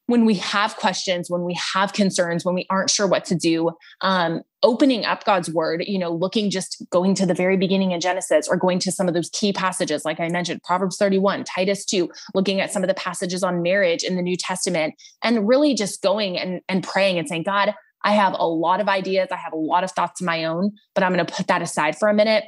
[0.07, 3.73] when we have questions, when we have concerns, when we aren't sure what to do,
[4.03, 8.01] um, opening up God's word, you know, looking just going to the very beginning in
[8.01, 11.85] Genesis or going to some of those key passages, like I mentioned, Proverbs 31, Titus
[11.85, 15.75] 2, looking at some of the passages on marriage in the New Testament, and really
[15.75, 19.29] just going and, and praying and saying, God, I have a lot of ideas.
[19.33, 21.62] I have a lot of thoughts of my own, but I'm going to put that
[21.62, 22.45] aside for a minute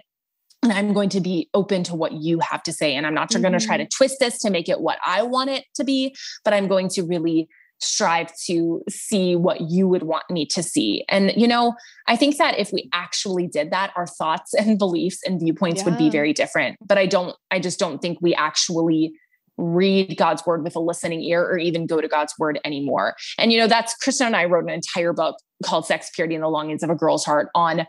[0.62, 2.94] and I'm going to be open to what you have to say.
[2.94, 3.42] And I'm not mm-hmm.
[3.42, 6.14] going to try to twist this to make it what I want it to be,
[6.44, 7.49] but I'm going to really
[7.81, 11.05] strive to see what you would want me to see.
[11.09, 11.75] And, you know,
[12.09, 15.85] I think that if we actually did that, our thoughts and beliefs and viewpoints yeah.
[15.85, 16.77] would be very different.
[16.85, 19.12] But I don't, I just don't think we actually
[19.57, 23.16] read God's word with a listening ear or even go to God's word anymore.
[23.38, 26.44] And, you know, that's Kristen and I wrote an entire book called Sex, Purity, and
[26.44, 27.87] the Longings of a Girl's Heart on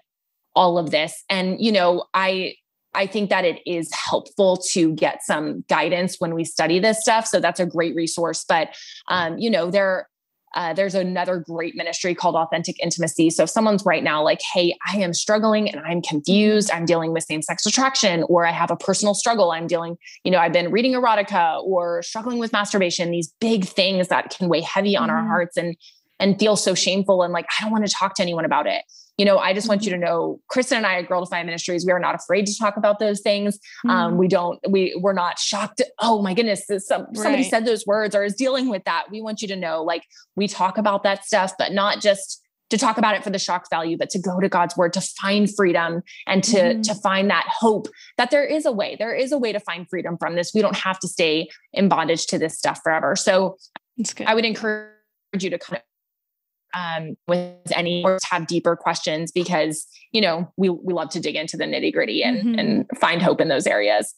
[0.56, 1.24] all of this.
[1.30, 2.56] And, you know, I,
[2.94, 7.28] I think that it is helpful to get some guidance when we study this stuff.
[7.28, 8.44] So that's a great resource.
[8.48, 8.70] But,
[9.10, 10.08] um, you know, there,
[10.56, 13.30] uh, there's another great ministry called Authentic Intimacy.
[13.30, 17.14] So if someone's right now like, hey, I am struggling and I'm confused, I'm dealing
[17.14, 20.52] with same sex attraction, or I have a personal struggle, I'm dealing, you know, I've
[20.52, 25.10] been reading erotica or struggling with masturbation, these big things that can weigh heavy on
[25.10, 25.18] mm-hmm.
[25.18, 25.76] our hearts and
[26.20, 28.84] and feel so shameful and like, I don't want to talk to anyone about it
[29.20, 30.00] you know, I just want you mm-hmm.
[30.00, 32.78] to know, Kristen and I at Girl Defined Ministries, we are not afraid to talk
[32.78, 33.58] about those things.
[33.58, 33.90] Mm-hmm.
[33.90, 35.82] Um, we don't, we we're not shocked.
[36.00, 37.18] Oh my goodness, some, right.
[37.18, 39.12] somebody said those words or is dealing with that.
[39.12, 40.04] We want you to know, like,
[40.38, 43.70] we talk about that stuff, but not just to talk about it for the shock
[43.70, 46.82] value, but to go to God's word to find freedom and to mm-hmm.
[46.84, 48.96] to find that hope that there is a way.
[48.98, 50.52] There is a way to find freedom from this.
[50.54, 53.18] We don't have to stay in bondage to this stuff forever.
[53.18, 53.58] So
[54.26, 54.94] I would encourage
[55.40, 55.89] you to kind of
[56.74, 61.20] um, with any or to have deeper questions because you know we we love to
[61.20, 62.60] dig into the nitty gritty and mm-hmm.
[62.60, 64.16] and find hope in those areas.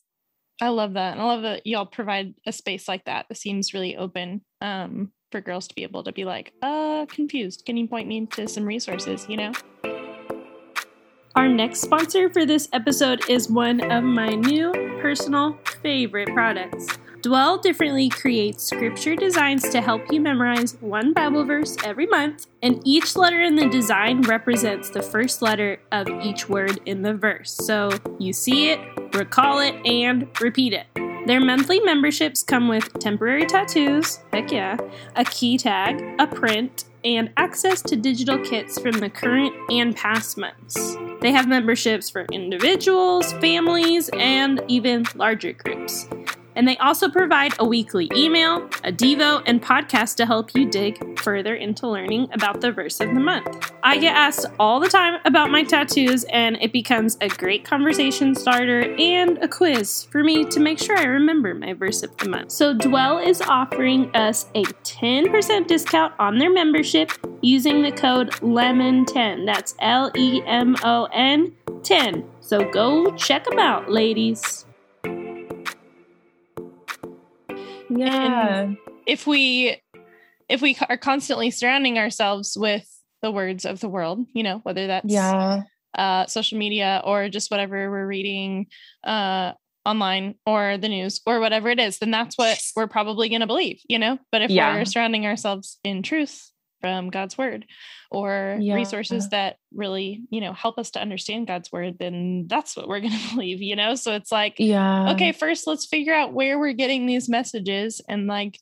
[0.62, 1.14] I love that.
[1.14, 3.26] And I love that y'all provide a space like that.
[3.32, 7.64] It seems really open um, for girls to be able to be like, uh, confused.
[7.66, 9.26] Can you point me to some resources?
[9.28, 9.52] You know.
[11.36, 16.86] Our next sponsor for this episode is one of my new personal favorite products.
[17.22, 22.82] Dwell Differently creates scripture designs to help you memorize one Bible verse every month, and
[22.84, 27.52] each letter in the design represents the first letter of each word in the verse.
[27.52, 28.80] So you see it,
[29.14, 30.88] recall it, and repeat it.
[31.28, 34.78] Their monthly memberships come with temporary tattoos, heck yeah,
[35.16, 40.40] a key tag, a print, and access to digital kits from the current and past
[40.40, 40.96] months.
[41.22, 46.08] They have memberships for individuals, families, and even larger groups.
[46.56, 51.20] And they also provide a weekly email, a Devo, and podcast to help you dig
[51.20, 53.72] further into learning about the verse of the month.
[53.84, 58.36] I get asked all the time about my tattoos, and it becomes a great conversation
[58.36, 62.30] starter and a quiz for me to make sure I remember my verse of the
[62.30, 62.52] month.
[62.52, 67.12] So, Dwell is offering us a 10% discount on their membership
[67.42, 69.46] using the code LEMON10.
[69.46, 72.26] That's L E M O N 10.
[72.40, 74.66] So, go check them out, ladies.
[77.98, 78.48] Yeah.
[78.48, 79.82] And if we
[80.50, 82.88] if we are constantly surrounding ourselves with
[83.22, 85.64] the words of the world, you know, whether that's yeah,
[85.98, 88.68] uh, social media or just whatever we're reading
[89.04, 89.54] uh,
[89.86, 93.48] online or the news or whatever it is, then that's what we're probably going to
[93.48, 94.18] believe, you know.
[94.32, 94.76] But if yeah.
[94.76, 97.65] we're surrounding ourselves in truth from God's word
[98.10, 98.76] or yeah.
[98.76, 103.00] resources that really, you know, help us to understand God's word, then that's what we're
[103.02, 103.96] going to believe, you know?
[103.96, 105.13] So it's like, yeah.
[105.13, 108.60] Okay, first let's figure out where we're getting these messages and like,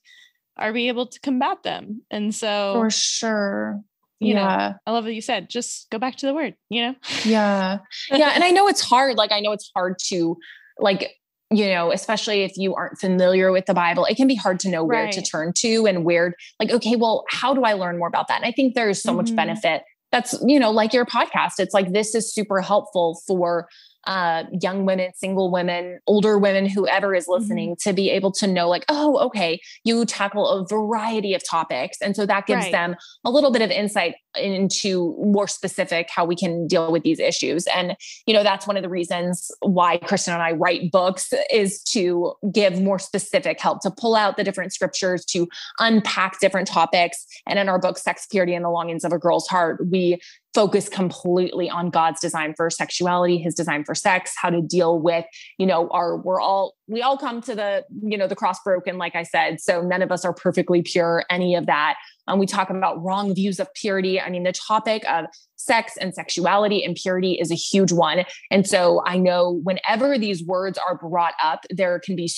[0.57, 2.01] are we able to combat them?
[2.11, 3.79] And so for sure.
[4.19, 4.43] You yeah.
[4.43, 5.49] know, I love what you said.
[5.49, 6.95] Just go back to the word, you know?
[7.23, 7.79] Yeah.
[8.11, 8.31] Yeah.
[8.35, 9.15] and I know it's hard.
[9.15, 10.37] Like, I know it's hard to
[10.77, 11.09] like
[11.51, 14.69] you know, especially if you aren't familiar with the Bible, it can be hard to
[14.69, 15.13] know where right.
[15.13, 18.37] to turn to and where, like, okay, well, how do I learn more about that?
[18.37, 19.17] And I think there's so mm-hmm.
[19.17, 19.83] much benefit.
[20.11, 21.53] That's, you know, like your podcast.
[21.59, 23.67] It's like, this is super helpful for
[24.09, 27.33] uh, young women, single women, older women, whoever is mm-hmm.
[27.33, 27.89] listening, mm-hmm.
[27.89, 31.99] to be able to know, like, oh, okay, you tackle a variety of topics.
[32.01, 32.71] And so that gives right.
[32.71, 37.19] them a little bit of insight into more specific how we can deal with these
[37.19, 37.67] issues.
[37.67, 37.95] And,
[38.25, 42.33] you know, that's one of the reasons why Kristen and I write books is to
[42.51, 47.27] give more specific help, to pull out the different scriptures, to unpack different topics.
[47.47, 50.19] And in our book, Sex, Purity, and the Longings of a Girl's Heart, we
[50.53, 55.25] focus completely on God's design for sexuality, his design for sex, how to deal with,
[55.57, 58.97] you know, our we're all we all come to the, you know, the cross broken
[58.97, 59.61] like I said.
[59.61, 61.95] So none of us are perfectly pure any of that.
[62.29, 64.21] Um, we talk about wrong views of purity.
[64.21, 65.25] I mean, the topic of
[65.59, 68.23] sex and sexuality and purity is a huge one.
[68.49, 72.31] And so I know whenever these words are brought up, there can be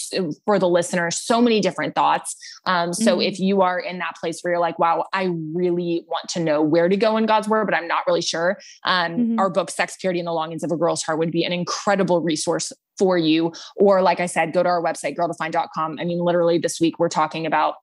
[0.46, 2.36] for the listener so many different thoughts.
[2.66, 3.22] Um, so mm-hmm.
[3.22, 6.64] if you are in that place where you're like, wow, I really want to know
[6.64, 9.40] where to go in God's word, but I'm not really sure, um, mm-hmm.
[9.40, 12.22] our book, Sex, Purity, and the Longings of a Girl's Heart, would be an incredible
[12.22, 13.54] resource for you.
[13.76, 15.98] Or, like I said, go to our website, girldefined.com.
[16.00, 17.76] I mean, literally this week, we're talking about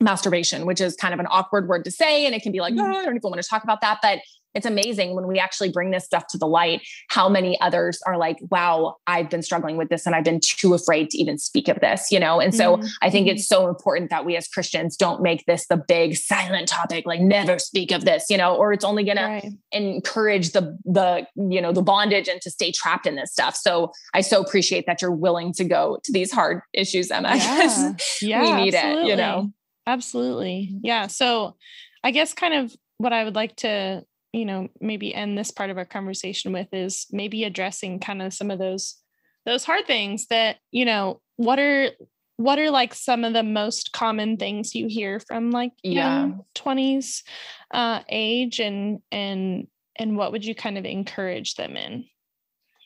[0.00, 2.26] masturbation, which is kind of an awkward word to say.
[2.26, 3.98] And it can be like, oh, I don't even want to talk about that.
[4.02, 4.20] But
[4.54, 6.80] it's amazing when we actually bring this stuff to the light
[7.10, 10.74] how many others are like wow i've been struggling with this and i've been too
[10.74, 12.86] afraid to even speak of this you know and so mm-hmm.
[13.02, 13.62] i think it's mm-hmm.
[13.62, 17.58] so important that we as christians don't make this the big silent topic like never
[17.58, 19.42] speak of this you know or it's only going right.
[19.42, 23.56] to encourage the the you know the bondage and to stay trapped in this stuff
[23.56, 27.92] so i so appreciate that you're willing to go to these hard issues emma yeah,
[28.22, 29.04] yeah we need absolutely.
[29.04, 29.50] it you know
[29.86, 30.78] absolutely.
[30.82, 31.06] Yeah.
[31.08, 31.56] So
[32.04, 35.70] i guess kind of what i would like to you know maybe end this part
[35.70, 38.96] of our conversation with is maybe addressing kind of some of those
[39.46, 41.90] those hard things that you know what are
[42.36, 46.30] what are like some of the most common things you hear from like yeah.
[46.54, 47.22] 20s
[47.72, 49.66] uh age and and
[49.96, 52.04] and what would you kind of encourage them in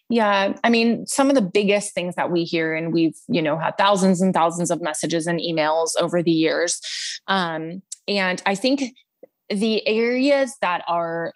[0.08, 3.58] yeah, I mean, some of the biggest things that we hear, and we've, you know,
[3.58, 6.80] had thousands and thousands of messages and emails over the years.
[7.26, 8.94] Um, and I think
[9.50, 11.32] the areas that are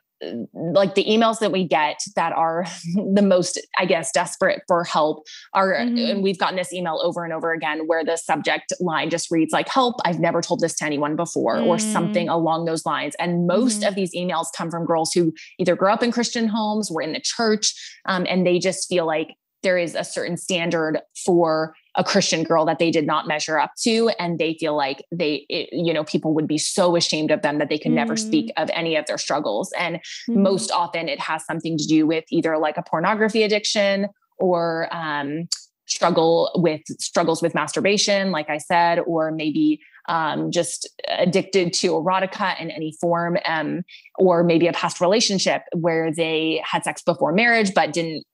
[0.52, 2.64] like the emails that we get that are
[3.14, 5.98] the most i guess desperate for help are mm-hmm.
[5.98, 9.52] and we've gotten this email over and over again where the subject line just reads
[9.52, 11.68] like help i've never told this to anyone before mm-hmm.
[11.68, 12.32] or something mm.
[12.32, 13.88] along those lines and most mm-hmm.
[13.88, 17.12] of these emails come from girls who either grew up in christian homes were in
[17.12, 17.74] the church
[18.06, 22.64] um, and they just feel like there is a certain standard for a Christian girl
[22.64, 24.10] that they did not measure up to.
[24.18, 27.58] And they feel like they, it, you know, people would be so ashamed of them
[27.58, 28.62] that they could mm never speak mm.
[28.62, 29.70] of any of their struggles.
[29.78, 29.96] And
[30.28, 34.88] mm most often it has something to do with either like a pornography addiction or,
[34.94, 35.48] um,
[35.86, 42.58] struggle with struggles with masturbation like i said or maybe um, just addicted to erotica
[42.60, 43.82] in any form um,
[44.16, 48.24] or maybe a past relationship where they had sex before marriage but didn't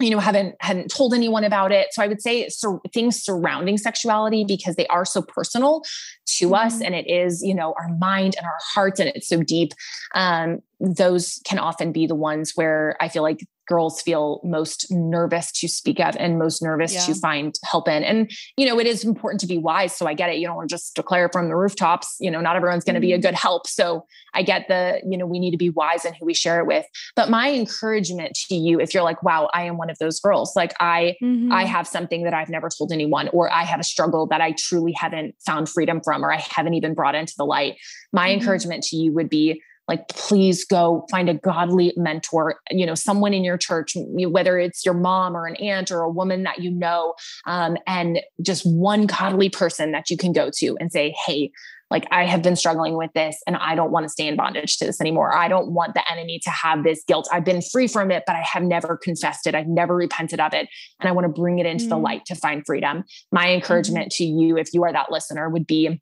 [0.00, 3.76] you know haven't hadn't told anyone about it so i would say so things surrounding
[3.76, 5.82] sexuality because they are so personal
[6.26, 6.54] to mm-hmm.
[6.54, 9.72] us and it is you know our mind and our hearts and it's so deep
[10.14, 15.52] um, those can often be the ones where i feel like girls feel most nervous
[15.52, 17.00] to speak of and most nervous yeah.
[17.02, 18.02] to find help in.
[18.02, 19.94] And, you know, it is important to be wise.
[19.94, 20.38] So I get it.
[20.38, 23.00] You don't want to just declare from the rooftops, you know, not everyone's going to
[23.00, 23.22] be a mm-hmm.
[23.22, 23.66] good help.
[23.66, 26.60] So I get the, you know, we need to be wise in who we share
[26.60, 26.86] it with.
[27.14, 30.56] But my encouragement to you, if you're like, wow, I am one of those girls,
[30.56, 31.52] like I, mm-hmm.
[31.52, 34.52] I have something that I've never told anyone, or I have a struggle that I
[34.52, 37.76] truly haven't found freedom from, or I haven't even brought into the light.
[38.12, 38.40] My mm-hmm.
[38.40, 43.34] encouragement to you would be like please go find a godly mentor you know someone
[43.34, 46.70] in your church whether it's your mom or an aunt or a woman that you
[46.70, 47.14] know
[47.46, 51.50] um, and just one godly person that you can go to and say hey
[51.90, 54.76] like I have been struggling with this and I don't want to stay in bondage
[54.78, 55.34] to this anymore.
[55.34, 57.28] I don't want the enemy to have this guilt.
[57.32, 59.54] I've been free from it, but I have never confessed it.
[59.54, 60.68] I've never repented of it.
[61.00, 61.90] And I want to bring it into mm.
[61.90, 63.04] the light to find freedom.
[63.32, 63.54] My mm-hmm.
[63.54, 64.16] encouragement mm.
[64.16, 66.00] to you, if you are that listener, would be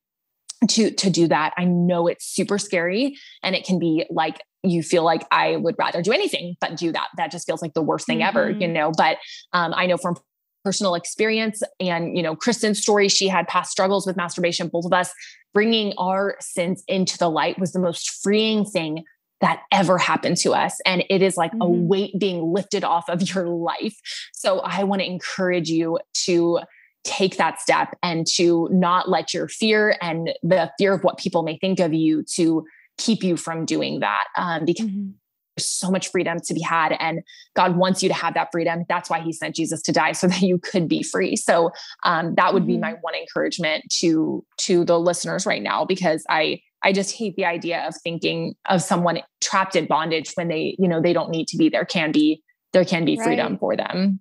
[0.68, 1.52] to to do that.
[1.56, 5.76] I know it's super scary and it can be like you feel like I would
[5.78, 7.08] rather do anything but do that.
[7.16, 8.28] That just feels like the worst thing mm-hmm.
[8.28, 8.72] ever, you mm-hmm.
[8.72, 8.92] know.
[8.96, 9.18] But
[9.52, 10.16] um, I know from
[10.64, 14.68] personal experience and you know Kristen's story, she had past struggles with masturbation.
[14.68, 15.12] Both of us
[15.54, 19.04] bringing our sins into the light was the most freeing thing
[19.40, 20.78] that ever happened to us.
[20.86, 21.62] And it is like mm-hmm.
[21.62, 23.96] a weight being lifted off of your life.
[24.32, 26.60] So I want to encourage you to
[27.06, 31.42] take that step and to not let your fear and the fear of what people
[31.42, 32.66] may think of you to
[32.98, 35.10] keep you from doing that um, because mm-hmm.
[35.56, 37.20] there's so much freedom to be had and
[37.54, 40.26] god wants you to have that freedom that's why he sent jesus to die so
[40.26, 41.70] that you could be free so
[42.04, 42.72] um, that would mm-hmm.
[42.72, 47.36] be my one encouragement to to the listeners right now because i i just hate
[47.36, 51.30] the idea of thinking of someone trapped in bondage when they you know they don't
[51.30, 52.42] need to be there can be
[52.72, 53.60] there can be freedom right.
[53.60, 54.18] for them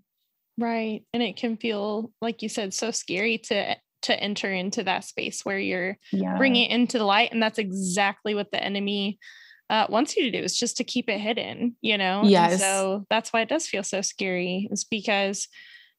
[0.57, 1.01] Right.
[1.13, 5.43] And it can feel like you said so scary to to enter into that space
[5.43, 6.37] where you're Yeah.
[6.37, 9.17] bringing it into the light and that's exactly what the enemy
[9.67, 12.19] uh, wants you to do is just to keep it hidden, you know?
[12.21, 12.59] And Yes.
[12.59, 15.47] so that's why it does feel so scary is because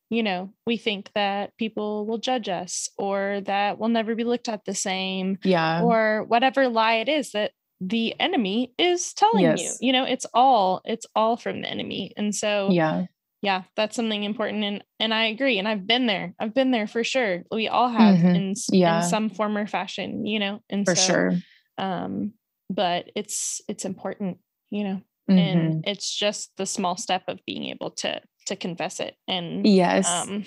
[0.09, 4.49] you know, we think that people will judge us or that we'll never be looked
[4.49, 5.83] at the same Yeah.
[5.83, 7.51] or whatever lie it is that
[7.81, 9.73] the enemy is telling you.
[9.81, 12.13] You know, it's all it's all from the enemy.
[12.17, 13.07] And so yeah.
[13.43, 16.35] Yeah, that's something important and and I agree and I've been there.
[16.39, 17.43] I've been there for sure.
[17.51, 18.35] We all have Mhm.
[18.37, 18.97] in Yeah.
[18.97, 20.61] in some form or fashion, you know.
[20.71, 21.33] And For so sure.
[21.79, 22.33] um
[22.71, 24.39] but it's it's important,
[24.71, 25.01] you know.
[25.31, 25.39] Mhm.
[25.39, 30.09] And it's just the small step of being able to to confess it and yes.
[30.09, 30.45] um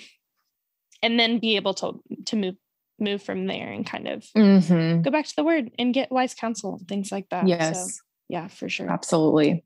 [1.02, 2.56] and then be able to to move
[2.98, 5.02] move from there and kind of Mhm.
[5.02, 7.46] go back to the word and get wise counsel and things like that.
[7.48, 7.94] Yes.
[7.96, 8.90] So yeah, for sure.
[8.90, 9.64] Absolutely.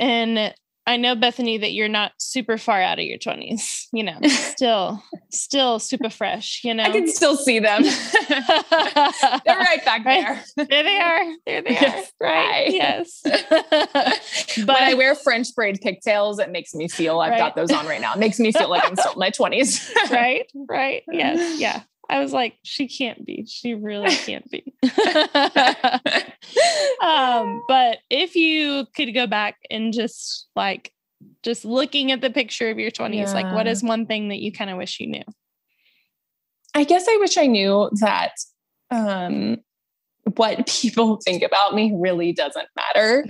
[0.00, 0.54] And
[0.86, 5.02] I know Bethany that you're not super far out of your 20s, you know, still
[5.30, 6.82] still super fresh, you know.
[6.84, 7.82] I can still see them.
[8.28, 10.24] They're right back Right.
[10.56, 10.66] there.
[10.68, 11.24] there they are.
[11.46, 12.12] There they Yes.
[12.20, 12.26] are.
[12.26, 12.66] Right.
[12.68, 12.70] Hi.
[12.70, 13.20] Yes.
[14.56, 17.38] when I wear French braid pigtails, it makes me feel I've Right.
[17.38, 18.12] got those on right now.
[18.14, 19.90] It makes me feel like I'm still in my 20s.
[20.10, 20.46] right.
[20.54, 21.02] Right.
[21.10, 21.58] Yes.
[21.60, 21.80] Yeah.
[22.10, 23.46] I was like, she can't be.
[23.48, 24.74] She really can't be.
[27.02, 30.92] um, but if you could go back and just like
[31.42, 34.52] just looking at the picture of your 20s, like what is one thing that you
[34.52, 35.24] kind of wish you knew?
[36.74, 38.32] I guess I wish I knew that
[38.90, 39.58] um,
[40.36, 43.26] what people think about me really doesn't matter.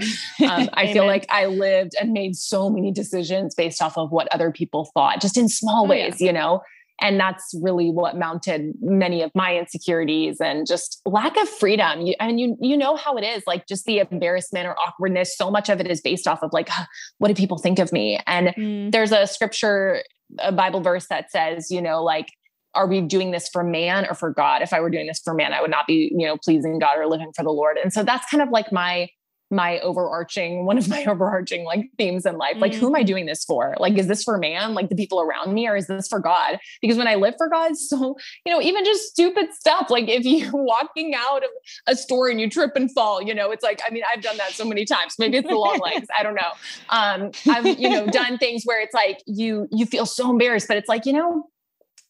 [0.48, 4.32] Um, I feel like I lived and made so many decisions based off of what
[4.32, 6.06] other people thought, just in small Oh, yeah.
[6.06, 6.62] ways, you know?
[7.00, 12.02] And that's really what mounted many of my insecurities and just lack of freedom.
[12.02, 15.36] You, and you, you know how it is, like just the embarrassment or awkwardness.
[15.36, 16.86] So much of it is based off of like, "Ah,
[17.18, 18.18] what do people think of me?
[18.26, 20.02] And Mm, there's a scripture,
[20.38, 22.28] a Bible verse that says, you know, like,
[22.74, 24.62] are we doing this for man or for God?
[24.62, 26.98] If I were doing this for man, I would not be, you know, pleasing God
[26.98, 27.76] or living for the Lord.
[27.82, 29.08] And so that's kind of like my
[29.54, 32.56] my overarching one of my overarching like themes in life.
[32.56, 33.74] Like who am i doing this for?
[33.78, 34.74] Like is this for man?
[34.74, 35.68] Like the people around me?
[35.68, 36.58] Or is this for god?
[36.80, 40.24] Because when i live for god so you know even just stupid stuff like if
[40.24, 41.50] you're walking out of
[41.86, 44.36] a store and you trip and fall you know it's like i mean i've done
[44.36, 45.14] that so many times.
[45.18, 46.08] Maybe it's the long legs.
[46.18, 46.52] I don't know.
[46.90, 50.76] Um i've you know done things where it's like you you feel so embarrassed but
[50.76, 51.48] it's like you know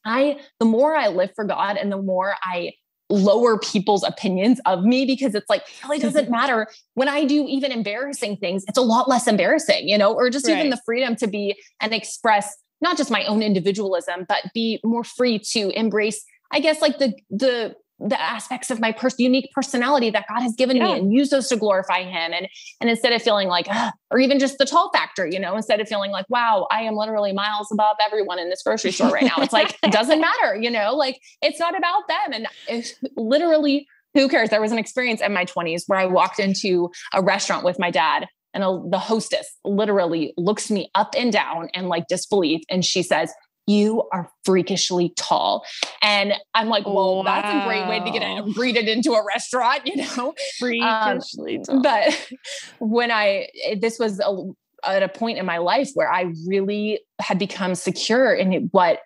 [0.04, 2.72] i the more i live for god and the more i
[3.10, 6.68] lower people's opinions of me because it's like it really doesn't matter.
[6.94, 10.48] When I do even embarrassing things, it's a lot less embarrassing, you know, or just
[10.48, 15.04] even the freedom to be and express not just my own individualism, but be more
[15.04, 17.76] free to embrace, I guess, like the the
[18.06, 20.84] the aspects of my pers- unique personality that God has given Yeah.
[20.84, 22.32] me and use those to glorify him.
[22.32, 22.48] And
[22.80, 23.66] and instead of feeling like,
[24.10, 26.96] or even just the tall factor, you know, instead of feeling like, wow, I am
[26.96, 29.42] literally miles above everyone in this grocery store right now.
[29.42, 32.32] It's like, it doesn't matter, you know, like it's not about them.
[32.32, 34.50] And it's literally who cares?
[34.50, 37.90] There was an experience in my 20s where I walked into a restaurant with my
[37.90, 42.62] dad and a, the hostess literally looks me up and down and like disbelief.
[42.70, 43.32] And she says,
[43.66, 45.64] you are freakishly tall.
[46.02, 48.46] And I'm like, well, that's a great way to get Wow.
[48.46, 50.34] it, greeted into a restaurant, you know?
[50.58, 51.80] freakishly tall.
[51.80, 52.30] But
[52.78, 53.48] when I,
[53.80, 54.52] this was a,
[54.86, 59.00] at a point in my life where I really had become secure in what,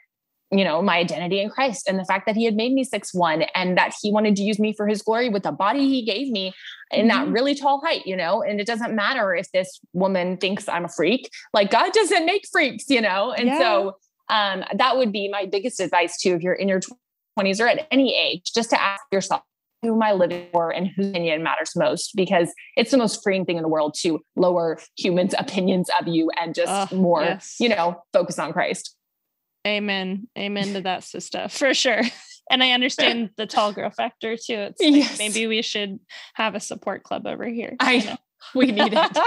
[0.50, 3.12] you know, my identity in Christ and the fact that he had made me six
[3.12, 6.04] one and that he wanted to use me for his glory with the body he
[6.04, 6.54] gave me
[6.90, 7.34] in that Mhm.
[7.34, 10.88] really tall height, you know, and it doesn't matter if this woman thinks I'm a
[10.88, 13.30] freak, like God doesn't make freaks, you know?
[13.30, 13.58] And Yeah.
[13.58, 13.92] so
[14.30, 16.80] um, that would be my biggest advice too, if you're in your
[17.38, 19.42] 20s or at any age, just to ask yourself,
[19.82, 22.12] who am I living for and whose opinion matters most?
[22.16, 26.30] Because it's the most freeing thing in the world to lower humans' opinions of you
[26.40, 27.56] and just Oh, more, yes.
[27.60, 28.96] you know, focus on Christ.
[29.66, 30.28] Amen.
[30.36, 32.02] Amen to that sister for sure.
[32.50, 34.54] And I understand the tall girl factor too.
[34.54, 35.18] It's like Yes.
[35.18, 36.00] maybe we should
[36.34, 37.76] have a support club over here.
[37.78, 38.16] I know?
[38.54, 39.18] We need it.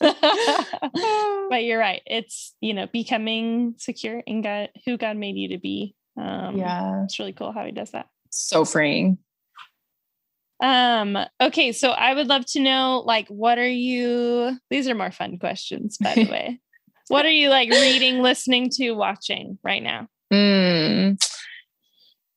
[1.50, 2.02] but you're right.
[2.06, 5.94] It's you know becoming secure in God, who God made you to be.
[6.16, 7.04] Um, yeah.
[7.04, 8.06] it's really cool how He does that.
[8.30, 9.18] So freeing.
[10.62, 14.58] Um, okay, so I would love to know, like, what are you?
[14.68, 16.60] These are more fun questions, by the way.
[17.08, 20.08] What are you like reading, listening to, watching right now?
[20.32, 21.18] Mm.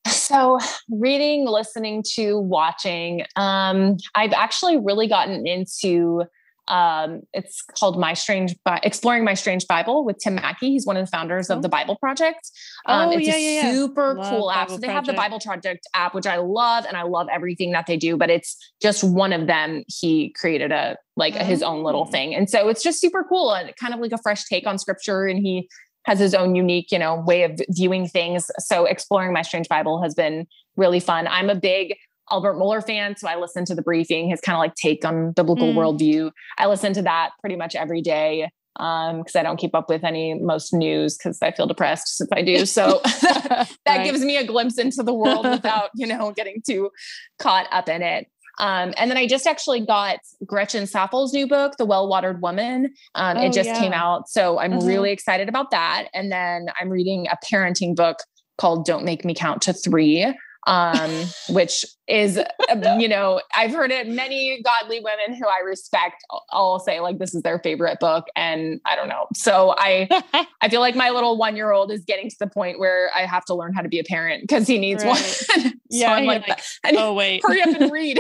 [0.07, 3.25] So, reading, listening to, watching.
[3.35, 6.23] Um, I've actually really gotten into.
[6.69, 10.69] Um, it's called My Strange, Bi- Exploring My Strange Bible with Tim Mackie.
[10.71, 11.57] He's one of the founders Oh.
[11.57, 12.39] of the Bible Project.
[12.85, 13.71] Um, Oh, it's yeah, a yeah, yeah.
[13.73, 14.67] super Love cool app.
[14.69, 17.71] Bible So they have the Bible Project app, which I love, and I love everything
[17.73, 18.15] that they do.
[18.15, 19.83] But it's just one of them.
[19.87, 22.11] He created a like his own little Oh.
[22.11, 24.77] thing, and so it's just super cool and kind of like a fresh take on
[24.79, 25.25] Scripture.
[25.25, 25.67] And he
[26.05, 28.49] has his own unique, you know, way of viewing things.
[28.59, 31.27] So exploring my strange Bible has been really fun.
[31.27, 31.95] I'm a big
[32.31, 35.31] Albert Mohler fan, so I listen to the briefing, his kind of like take on
[35.31, 35.75] biblical mm.
[35.75, 36.31] worldview.
[36.57, 40.03] I listen to that pretty much every day um because I don't keep up with
[40.03, 42.65] any most news because I feel depressed if I do.
[42.65, 44.03] So that right.
[44.03, 46.89] gives me a glimpse into the world without, you know, getting too
[47.37, 48.27] caught up in it.
[48.59, 52.93] Um, and then I just actually got Gretchen Saffles' new book, The Well Watered Woman.
[53.15, 53.79] Um, oh, it just yeah.
[53.79, 54.29] came out.
[54.29, 54.85] So I'm uh-huh.
[54.85, 56.07] really excited about that.
[56.13, 58.17] And then I'm reading a parenting book
[58.57, 60.33] called Don't Make Me Count to Three
[60.67, 62.37] um, which is,
[62.69, 64.07] um, you know, I've heard it.
[64.07, 68.81] Many godly women who I respect all say like this is their favorite book, and
[68.85, 69.27] I don't know.
[69.33, 70.07] So I,
[70.61, 73.25] I feel like my little one year old is getting to the point where I
[73.25, 75.11] have to learn how to be a parent because he needs right.
[75.55, 75.63] one.
[75.63, 76.59] so yeah, I'm like, like
[76.97, 78.19] oh wait, hurry up and read.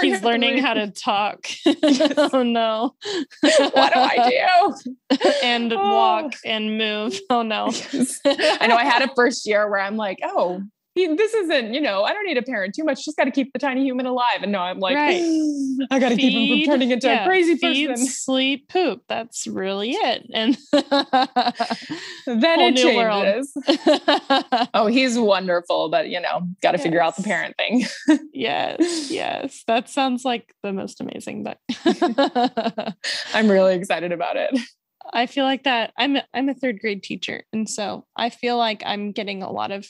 [0.00, 1.46] He's learning how to talk.
[1.66, 2.94] oh no,
[3.40, 5.18] what do I do?
[5.42, 5.76] and oh.
[5.76, 7.18] walk and move.
[7.30, 7.70] Oh no.
[7.94, 8.20] Yes.
[8.24, 10.62] I know I had a first year where I'm like, oh,
[10.94, 13.04] this isn't, you know, I don't need a parent too much.
[13.04, 14.42] Just got to keep the tiny human alive.
[14.42, 15.22] And no, I'm like, right.
[15.90, 18.06] I got to keep him from turning into yeah, a crazy feed, person.
[18.08, 19.02] Sleep, poop.
[19.08, 20.26] That's really it.
[20.32, 20.56] And
[22.26, 23.52] then it changes.
[24.74, 26.82] oh, he's wonderful, but you know, got to yes.
[26.84, 27.84] figure out the parent thing.
[28.32, 29.64] yes, yes.
[29.66, 31.58] That sounds like the most amazing, but
[33.34, 34.56] I'm really excited about it.
[35.12, 38.82] I feel like that I'm I'm a third grade teacher and so I feel like
[38.86, 39.86] I'm getting a lot of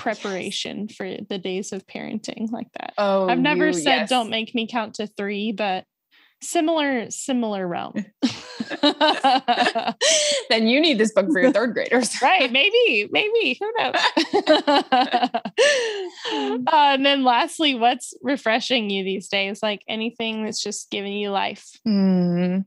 [0.00, 0.96] preparation yes.
[0.96, 2.94] for the days of parenting like that.
[2.98, 4.08] Oh, I've never you, said yes.
[4.08, 5.84] don't make me count to three, but
[6.42, 7.94] similar similar realm.
[10.48, 12.50] then you need this book for your third graders, right?
[12.50, 13.94] Maybe, maybe who knows.
[16.66, 19.62] uh, and then lastly, what's refreshing you these days?
[19.62, 21.66] Like anything that's just giving you life.
[21.86, 22.64] Mm.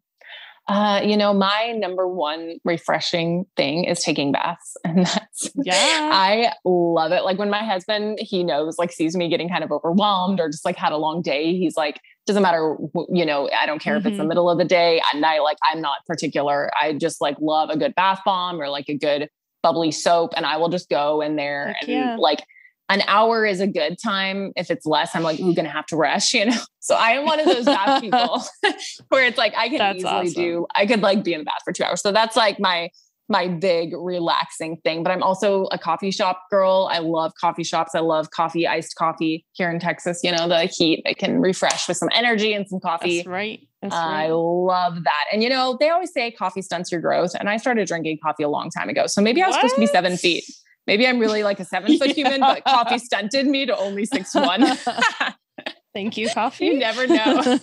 [0.68, 4.78] Uh, you know, my number one refreshing thing is taking baths.
[4.86, 7.24] And that's, yeah, I love it.
[7.24, 10.66] Like when my husband, he knows, like, sees me getting kind of overwhelmed or just
[10.66, 12.78] like had a long day, he's like, doesn't matter,
[13.10, 14.00] you know, I don't care mm-hmm.
[14.00, 14.30] if it's the mm-hmm.
[14.30, 15.40] middle of the day at night.
[15.40, 16.70] Like, I'm not particular.
[16.80, 19.30] I just like love a good bath bomb or like a good
[19.64, 20.34] bubbly soap.
[20.36, 22.16] And I will just go in there Heck and yeah.
[22.18, 22.44] like,
[22.90, 24.52] an hour is a good time.
[24.56, 26.58] If it's less, I'm like, we're gonna have to rush, you know.
[26.80, 28.44] So I am one of those bath people
[29.10, 30.34] where it's like I can that's easily awesome.
[30.34, 30.68] do.
[30.76, 32.02] I could like be in the bath for two hours.
[32.02, 32.90] So that's like my
[33.30, 35.02] my big relaxing thing.
[35.02, 36.90] But I'm also a coffee shop girl.
[36.92, 37.96] I love coffee shops.
[37.96, 40.20] I love coffee, iced coffee here in Texas.
[40.24, 43.18] You know, the heat it can refresh with some energy and some coffee.
[43.18, 43.68] That's right.
[43.82, 45.26] That's I love that.
[45.32, 47.32] And you know, they always say coffee stunts your growth.
[47.40, 49.08] And I started drinking coffee a long time ago.
[49.08, 49.62] So maybe I was what?
[49.62, 50.44] supposed to be seven feet.
[50.88, 52.14] Maybe I'm really like a seven foot yeah.
[52.14, 54.66] human, but coffee stunted me to only six one.
[55.94, 56.66] Thank you, coffee.
[56.66, 57.40] You never know.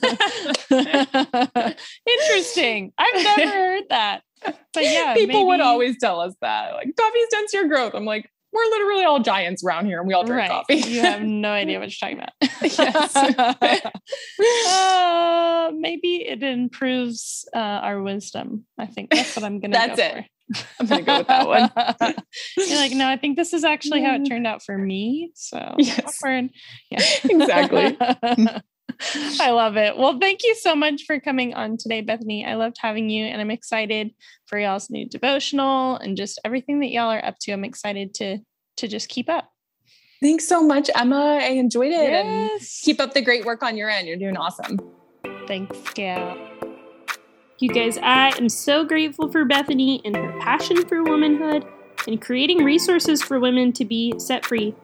[2.07, 2.93] Interesting.
[2.97, 4.23] I've never heard that.
[4.45, 5.45] But yeah, people maybe...
[5.47, 7.93] would always tell us that, like coffee stunts your growth.
[7.93, 10.51] I'm like, we're literally all giants around here, and we all drink right.
[10.51, 10.77] coffee.
[10.77, 12.33] you have no idea what you're talking about.
[12.79, 13.16] yes.
[14.68, 18.64] uh, maybe it improves uh, our wisdom.
[18.79, 19.73] I think that's what I'm gonna.
[19.73, 20.14] that's go it.
[20.14, 20.27] For.
[20.79, 21.71] I'm gonna go with that one.
[22.57, 25.31] You're like, no, I think this is actually how it turned out for me.
[25.35, 27.97] So yes, yeah, exactly.
[29.41, 29.97] I love it.
[29.97, 32.45] Well, thank you so much for coming on today, Bethany.
[32.45, 34.13] I loved having you, and I'm excited
[34.47, 37.53] for y'all's new devotional and just everything that y'all are up to.
[37.53, 38.39] I'm excited to
[38.79, 39.51] to just keep up.
[40.21, 41.39] Thanks so much, Emma.
[41.41, 42.27] I enjoyed it, yes.
[42.27, 44.07] and keep up the great work on your end.
[44.07, 44.79] You're doing awesome.
[45.47, 46.37] Thanks, Gail.
[47.61, 51.67] You guys, I am so grateful for Bethany and her passion for womanhood
[52.07, 54.75] and creating resources for women to be set free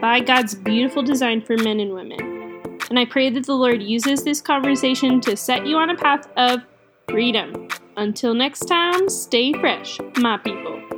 [0.00, 2.62] by God's beautiful design for men and women.
[2.88, 6.28] And I pray that the Lord uses this conversation to set you on a path
[6.36, 6.60] of
[7.08, 7.66] freedom.
[7.96, 10.89] Until next time, stay fresh, my people.